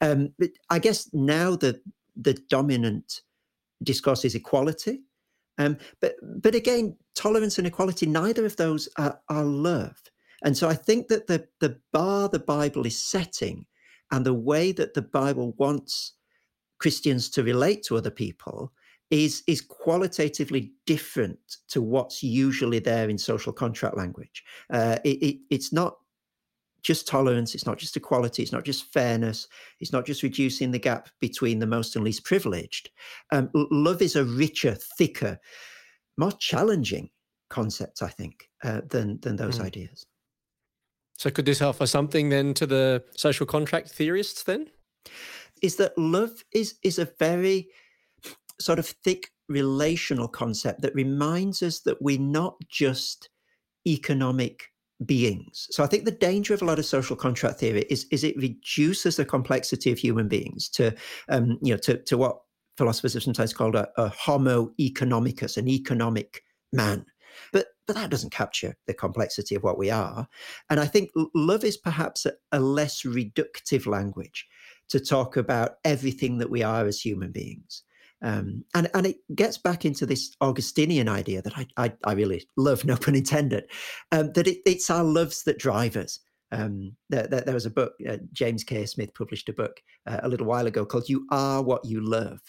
Um, 0.00 0.32
I 0.70 0.78
guess 0.78 1.10
now 1.12 1.56
the 1.56 1.80
the 2.16 2.34
dominant 2.48 3.22
discourse 3.82 4.24
is 4.24 4.34
equality. 4.34 5.02
Um, 5.58 5.76
but 6.00 6.14
but 6.40 6.54
again, 6.54 6.96
tolerance 7.14 7.58
and 7.58 7.66
equality, 7.66 8.06
neither 8.06 8.46
of 8.46 8.56
those 8.56 8.88
are, 8.96 9.20
are 9.28 9.44
love. 9.44 10.00
And 10.44 10.56
so 10.56 10.68
I 10.68 10.74
think 10.74 11.08
that 11.08 11.26
the 11.26 11.46
the 11.60 11.78
bar 11.92 12.28
the 12.28 12.38
Bible 12.38 12.86
is 12.86 13.02
setting 13.02 13.66
and 14.10 14.24
the 14.24 14.34
way 14.34 14.72
that 14.72 14.94
the 14.94 15.02
Bible 15.02 15.54
wants 15.58 16.14
Christians 16.78 17.28
to 17.30 17.42
relate 17.42 17.82
to 17.84 17.96
other 17.96 18.10
people 18.10 18.72
is 19.10 19.42
is 19.46 19.60
qualitatively 19.60 20.72
different 20.86 21.38
to 21.68 21.82
what's 21.82 22.22
usually 22.22 22.78
there 22.78 23.08
in 23.08 23.18
social 23.18 23.52
contract 23.52 23.96
language. 23.96 24.44
Uh, 24.70 24.98
it, 25.04 25.22
it, 25.22 25.36
it's 25.50 25.72
not 25.72 25.96
just 26.82 27.06
tolerance, 27.06 27.54
it's 27.54 27.66
not 27.66 27.78
just 27.78 27.96
equality, 27.96 28.42
it's 28.42 28.52
not 28.52 28.64
just 28.64 28.92
fairness, 28.92 29.48
it's 29.80 29.92
not 29.92 30.06
just 30.06 30.22
reducing 30.22 30.70
the 30.70 30.78
gap 30.78 31.08
between 31.20 31.58
the 31.58 31.66
most 31.66 31.96
and 31.96 32.04
least 32.04 32.24
privileged. 32.24 32.90
Um, 33.32 33.50
love 33.54 34.02
is 34.02 34.16
a 34.16 34.24
richer, 34.24 34.76
thicker, 34.98 35.38
more 36.16 36.32
challenging 36.32 37.10
concept, 37.50 38.02
I 38.02 38.08
think, 38.08 38.48
uh, 38.62 38.82
than 38.88 39.20
than 39.20 39.36
those 39.36 39.58
mm. 39.58 39.64
ideas. 39.64 40.06
So, 41.16 41.30
could 41.30 41.46
this 41.46 41.62
offer 41.62 41.86
something 41.86 42.28
then 42.28 42.54
to 42.54 42.66
the 42.66 43.04
social 43.16 43.46
contract 43.46 43.90
theorists? 43.90 44.44
Then, 44.44 44.70
is 45.62 45.76
that 45.76 45.96
love 45.98 46.44
is 46.52 46.76
is 46.82 46.98
a 46.98 47.10
very 47.18 47.68
sort 48.60 48.78
of 48.78 48.86
thick 48.86 49.30
relational 49.48 50.28
concept 50.28 50.82
that 50.82 50.94
reminds 50.94 51.62
us 51.62 51.80
that 51.80 52.00
we're 52.02 52.18
not 52.18 52.56
just 52.68 53.30
economic 53.86 54.64
beings. 55.04 55.68
So 55.70 55.84
I 55.84 55.86
think 55.86 56.04
the 56.04 56.10
danger 56.10 56.54
of 56.54 56.62
a 56.62 56.64
lot 56.64 56.78
of 56.78 56.84
social 56.84 57.16
contract 57.16 57.60
theory 57.60 57.84
is 57.90 58.06
is 58.10 58.24
it 58.24 58.36
reduces 58.36 59.16
the 59.16 59.24
complexity 59.24 59.92
of 59.92 59.98
human 59.98 60.28
beings 60.28 60.68
to 60.70 60.94
um, 61.28 61.58
you 61.62 61.72
know 61.72 61.78
to 61.78 61.98
to 62.02 62.18
what 62.18 62.38
philosophers 62.76 63.14
have 63.14 63.22
sometimes 63.22 63.52
called 63.52 63.74
a, 63.74 63.88
a 63.96 64.08
homo 64.08 64.70
economicus, 64.80 65.56
an 65.56 65.68
economic 65.68 66.42
man. 66.72 67.04
But 67.52 67.66
but 67.86 67.96
that 67.96 68.10
doesn't 68.10 68.32
capture 68.32 68.76
the 68.86 68.94
complexity 68.94 69.54
of 69.54 69.62
what 69.62 69.78
we 69.78 69.90
are. 69.90 70.28
And 70.68 70.78
I 70.80 70.86
think 70.86 71.10
love 71.34 71.64
is 71.64 71.76
perhaps 71.76 72.26
a, 72.26 72.32
a 72.52 72.60
less 72.60 73.02
reductive 73.02 73.86
language 73.86 74.46
to 74.90 75.00
talk 75.00 75.36
about 75.36 75.76
everything 75.84 76.38
that 76.38 76.50
we 76.50 76.62
are 76.62 76.86
as 76.86 77.00
human 77.00 77.32
beings. 77.32 77.82
Um, 78.20 78.64
and 78.74 78.88
and 78.94 79.06
it 79.06 79.16
gets 79.34 79.58
back 79.58 79.84
into 79.84 80.04
this 80.04 80.34
Augustinian 80.40 81.08
idea 81.08 81.40
that 81.42 81.56
I 81.56 81.66
I, 81.76 81.92
I 82.04 82.12
really 82.12 82.46
love, 82.56 82.84
no 82.86 82.96
pun 82.96 83.14
intended, 83.14 83.64
um, 84.12 84.32
that 84.32 84.46
it, 84.46 84.58
it's 84.66 84.90
our 84.90 85.04
loves 85.04 85.44
that 85.44 85.58
drive 85.58 85.96
us. 85.96 86.20
Um, 86.50 86.96
there, 87.10 87.26
there, 87.26 87.42
there, 87.42 87.54
was 87.54 87.66
a 87.66 87.70
book, 87.70 87.92
uh, 88.08 88.16
James 88.32 88.64
K. 88.64 88.86
Smith 88.86 89.12
published 89.12 89.50
a 89.50 89.52
book 89.52 89.82
uh, 90.06 90.20
a 90.22 90.28
little 90.28 90.46
while 90.46 90.66
ago 90.66 90.86
called 90.86 91.08
"You 91.08 91.26
Are 91.30 91.62
What 91.62 91.84
You 91.84 92.00
Love," 92.00 92.40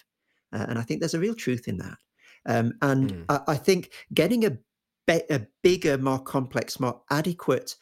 uh, 0.52 0.66
and 0.68 0.78
I 0.78 0.82
think 0.82 1.00
there's 1.00 1.14
a 1.14 1.20
real 1.20 1.34
truth 1.34 1.68
in 1.68 1.76
that. 1.78 1.98
Um, 2.46 2.72
and 2.80 3.12
mm. 3.12 3.24
I, 3.28 3.52
I, 3.52 3.56
think 3.56 3.90
getting 4.14 4.46
a, 4.46 4.52
be- 5.06 5.22
a 5.28 5.46
bigger, 5.62 5.98
more 5.98 6.18
complex, 6.18 6.80
more 6.80 7.02
adequate 7.10 7.76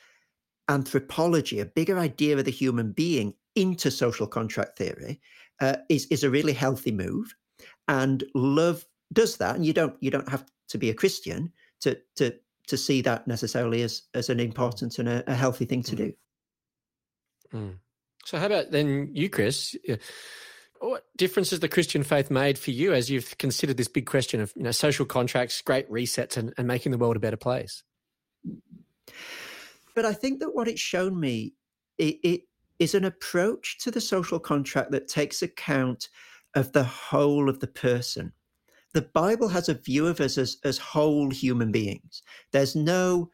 anthropology, 0.68 1.60
a 1.60 1.66
bigger 1.66 1.96
idea 1.96 2.36
of 2.36 2.44
the 2.44 2.50
human 2.50 2.90
being 2.90 3.34
into 3.54 3.88
social 3.88 4.26
contract 4.26 4.76
theory, 4.76 5.20
uh, 5.60 5.76
is 5.88 6.06
is 6.06 6.24
a 6.24 6.30
really 6.30 6.52
healthy 6.52 6.90
move 6.92 7.32
and 7.88 8.22
love 8.34 8.84
does 9.12 9.38
that 9.38 9.56
and 9.56 9.64
you 9.66 9.72
don't 9.72 9.96
you 10.00 10.10
don't 10.10 10.28
have 10.28 10.44
to 10.68 10.78
be 10.78 10.90
a 10.90 10.94
christian 10.94 11.50
to 11.80 11.98
to 12.14 12.32
to 12.66 12.76
see 12.76 13.00
that 13.00 13.26
necessarily 13.26 13.82
as 13.82 14.02
as 14.14 14.28
an 14.28 14.38
important 14.38 14.98
and 14.98 15.08
a, 15.08 15.28
a 15.30 15.34
healthy 15.34 15.64
thing 15.64 15.82
to 15.82 15.94
mm. 15.94 15.98
do 15.98 16.12
mm. 17.54 17.74
so 18.24 18.38
how 18.38 18.46
about 18.46 18.70
then 18.70 19.10
you 19.12 19.28
chris 19.28 19.74
what 20.80 21.04
difference 21.16 21.50
has 21.50 21.60
the 21.60 21.68
christian 21.68 22.02
faith 22.02 22.30
made 22.30 22.58
for 22.58 22.70
you 22.70 22.92
as 22.92 23.10
you've 23.10 23.36
considered 23.38 23.76
this 23.76 23.88
big 23.88 24.06
question 24.06 24.40
of 24.40 24.52
you 24.54 24.62
know 24.62 24.70
social 24.70 25.06
contracts 25.06 25.60
great 25.62 25.90
resets 25.90 26.36
and, 26.36 26.52
and 26.58 26.68
making 26.68 26.92
the 26.92 26.98
world 26.98 27.16
a 27.16 27.20
better 27.20 27.36
place 27.36 27.82
but 29.94 30.04
i 30.04 30.12
think 30.12 30.40
that 30.40 30.54
what 30.54 30.68
it's 30.68 30.80
shown 30.80 31.18
me 31.18 31.54
it, 31.96 32.18
it 32.22 32.40
is 32.78 32.94
an 32.94 33.04
approach 33.04 33.78
to 33.80 33.90
the 33.90 34.00
social 34.00 34.38
contract 34.38 34.92
that 34.92 35.08
takes 35.08 35.42
account 35.42 36.08
of 36.58 36.72
the 36.72 36.84
whole 36.84 37.48
of 37.48 37.60
the 37.60 37.66
person. 37.66 38.32
The 38.94 39.02
Bible 39.02 39.48
has 39.48 39.68
a 39.68 39.74
view 39.74 40.06
of 40.06 40.20
us 40.20 40.38
as, 40.38 40.56
as 40.64 40.78
whole 40.78 41.30
human 41.30 41.70
beings. 41.70 42.22
There's 42.52 42.74
no 42.74 43.30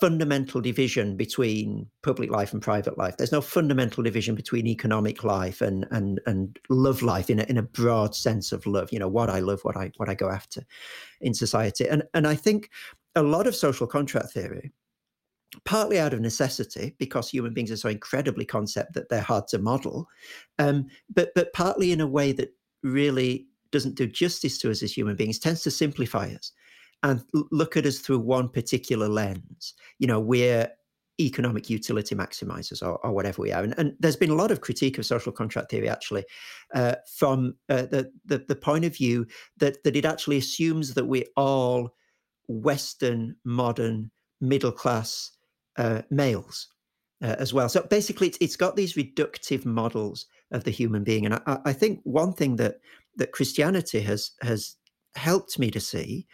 fundamental 0.00 0.60
division 0.60 1.16
between 1.16 1.86
public 2.02 2.30
life 2.30 2.52
and 2.52 2.60
private 2.60 2.98
life. 2.98 3.16
There's 3.16 3.32
no 3.32 3.40
fundamental 3.40 4.02
division 4.02 4.34
between 4.34 4.66
economic 4.66 5.22
life 5.22 5.60
and 5.60 5.86
and 5.90 6.20
and 6.26 6.58
love 6.68 7.02
life 7.02 7.30
in 7.30 7.38
a, 7.38 7.44
in 7.44 7.58
a 7.58 7.62
broad 7.62 8.14
sense 8.14 8.52
of 8.52 8.66
love. 8.66 8.90
You 8.90 8.98
know 8.98 9.08
what 9.08 9.30
I 9.30 9.40
love, 9.40 9.60
what 9.62 9.76
I 9.76 9.92
what 9.98 10.08
I 10.08 10.14
go 10.14 10.28
after 10.30 10.64
in 11.20 11.34
society. 11.34 11.86
And 11.88 12.02
and 12.14 12.26
I 12.26 12.34
think 12.34 12.70
a 13.14 13.22
lot 13.22 13.46
of 13.46 13.54
social 13.54 13.86
contract 13.86 14.32
theory 14.32 14.72
partly 15.64 15.98
out 15.98 16.12
of 16.12 16.20
necessity 16.20 16.94
because 16.98 17.28
human 17.28 17.54
beings 17.54 17.70
are 17.70 17.76
so 17.76 17.88
incredibly 17.88 18.44
concept 18.44 18.94
that 18.94 19.08
they're 19.08 19.20
hard 19.20 19.48
to 19.48 19.58
model, 19.58 20.08
um, 20.58 20.86
but 21.14 21.30
but 21.34 21.52
partly 21.52 21.92
in 21.92 22.00
a 22.00 22.06
way 22.06 22.32
that 22.32 22.54
really 22.86 23.46
doesn't 23.72 23.96
do 23.96 24.06
justice 24.06 24.58
to 24.58 24.70
us 24.70 24.82
as 24.82 24.96
human 24.96 25.16
beings, 25.16 25.38
tends 25.38 25.62
to 25.62 25.70
simplify 25.70 26.28
us 26.28 26.52
and 27.02 27.22
look 27.50 27.76
at 27.76 27.86
us 27.86 27.98
through 27.98 28.18
one 28.18 28.48
particular 28.48 29.08
lens. 29.08 29.74
You 29.98 30.06
know, 30.06 30.20
we're 30.20 30.68
economic 31.20 31.70
utility 31.70 32.14
maximizers 32.14 32.82
or, 32.82 32.98
or 33.04 33.12
whatever 33.12 33.42
we 33.42 33.52
are. 33.52 33.62
And, 33.62 33.74
and, 33.78 33.94
there's 33.98 34.16
been 34.16 34.30
a 34.30 34.34
lot 34.34 34.50
of 34.50 34.60
critique 34.60 34.98
of 34.98 35.06
social 35.06 35.32
contract 35.32 35.70
theory 35.70 35.88
actually 35.88 36.24
uh, 36.74 36.96
from 37.14 37.54
uh, 37.68 37.82
the, 37.82 38.10
the, 38.26 38.44
the 38.46 38.56
point 38.56 38.84
of 38.84 38.94
view 38.94 39.26
that 39.56 39.82
that 39.84 39.96
it 39.96 40.04
actually 40.04 40.36
assumes 40.36 40.94
that 40.94 41.06
we're 41.06 41.24
all 41.36 41.94
Western 42.48 43.36
modern 43.44 44.10
middle 44.40 44.72
class 44.72 45.30
uh, 45.78 46.02
males 46.10 46.68
uh, 47.22 47.36
as 47.38 47.54
well. 47.54 47.68
So 47.68 47.82
basically, 47.82 48.28
it's, 48.28 48.38
it's 48.40 48.56
got 48.56 48.76
these 48.76 48.94
reductive 48.94 49.64
models 49.64 50.26
of 50.52 50.64
the 50.64 50.70
human 50.70 51.04
being, 51.04 51.24
and 51.24 51.34
I, 51.34 51.58
I 51.64 51.72
think 51.72 52.00
one 52.04 52.32
thing 52.32 52.56
that 52.56 52.76
that 53.16 53.32
Christianity 53.32 54.00
has 54.00 54.32
has 54.42 54.76
helped 55.14 55.58
me 55.58 55.70
to 55.70 55.80
see 55.80 56.26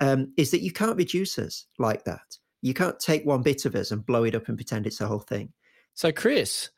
um, 0.00 0.32
is 0.36 0.50
that 0.50 0.62
you 0.62 0.72
can't 0.72 0.96
reduce 0.96 1.38
us 1.38 1.66
like 1.78 2.04
that. 2.04 2.38
You 2.62 2.74
can't 2.74 2.98
take 2.98 3.24
one 3.24 3.42
bit 3.42 3.64
of 3.64 3.74
us 3.74 3.90
and 3.90 4.04
blow 4.04 4.24
it 4.24 4.34
up 4.34 4.48
and 4.48 4.56
pretend 4.56 4.86
it's 4.86 4.98
the 4.98 5.06
whole 5.06 5.20
thing. 5.20 5.52
So, 5.94 6.12
Chris, 6.12 6.70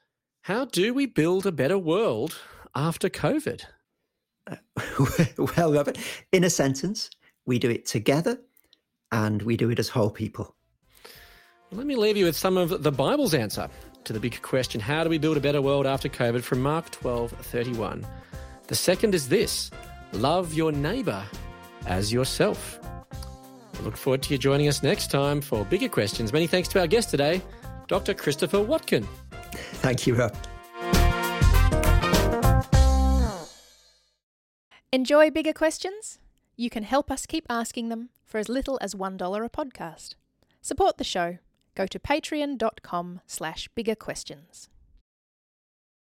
how 0.43 0.65
do 0.65 0.93
we 0.93 1.07
build 1.07 1.47
a 1.47 1.53
better 1.53 1.79
world 1.79 2.39
after 2.75 3.09
COVID? 3.09 3.63
Uh, 4.51 4.57
well, 5.57 5.73
Robert, 5.73 5.99
in 6.33 6.45
a 6.45 6.51
sentence, 6.51 7.11
we 7.47 7.59
do 7.59 7.71
it 7.71 7.87
together 7.87 8.39
and 9.11 9.43
we 9.43 9.57
do 9.57 9.71
it 9.71 9.79
as 9.79 9.89
whole 9.89 10.11
people. 10.11 10.57
Let 11.71 11.87
me 11.87 11.97
leave 11.97 12.17
you 12.17 12.27
with 12.27 12.37
some 12.37 12.57
of 12.57 12.83
the 12.83 12.93
Bible's 12.93 13.35
answer 13.35 13.69
to 14.05 14.13
the 14.13 14.21
big 14.21 14.41
question 14.43 14.81
how 14.81 15.05
do 15.05 15.11
we 15.11 15.19
build 15.19 15.37
a 15.37 15.41
better 15.41 15.63
world 15.63 15.87
after 15.87 16.09
COVID 16.09 16.43
from 16.43 16.61
Mark 16.61 16.91
12 16.91 17.33
31. 17.33 18.07
The 18.67 18.75
second 18.75 19.15
is 19.15 19.29
this 19.29 19.71
love 20.13 20.55
your 20.55 20.73
neighbour 20.73 21.25
as 21.87 22.13
yourself. 22.13 22.81
I 23.13 23.83
look 23.83 23.97
forward 23.97 24.23
to 24.25 24.35
you 24.35 24.39
joining 24.39 24.69
us 24.69 24.83
next 24.83 25.11
time 25.11 25.41
for 25.41 25.65
bigger 25.65 25.89
questions. 25.89 26.33
Many 26.33 26.47
thanks 26.47 26.69
to 26.69 26.81
our 26.81 26.87
guest 26.87 27.11
today, 27.11 27.43
Dr. 27.89 28.15
Christopher 28.15 28.61
Watkin. 28.61 29.07
Thank 29.83 30.07
you, 30.07 30.15
Rob. 30.15 30.37
Enjoy 34.93 35.31
bigger 35.31 35.53
questions? 35.53 36.19
You 36.55 36.69
can 36.69 36.83
help 36.83 37.11
us 37.11 37.27
keep 37.27 37.47
asking 37.49 37.89
them 37.89 38.11
for 38.27 38.39
as 38.39 38.49
little 38.49 38.79
as 38.83 38.95
$1 38.95 39.45
a 39.45 39.49
podcast. 39.49 40.15
Support 40.61 40.99
the 40.99 41.05
show 41.05 41.39
go 41.75 41.87
to 41.87 41.99
patreon.com 41.99 43.21
slash 43.27 43.69
bigger 43.75 43.95
questions. 43.95 44.69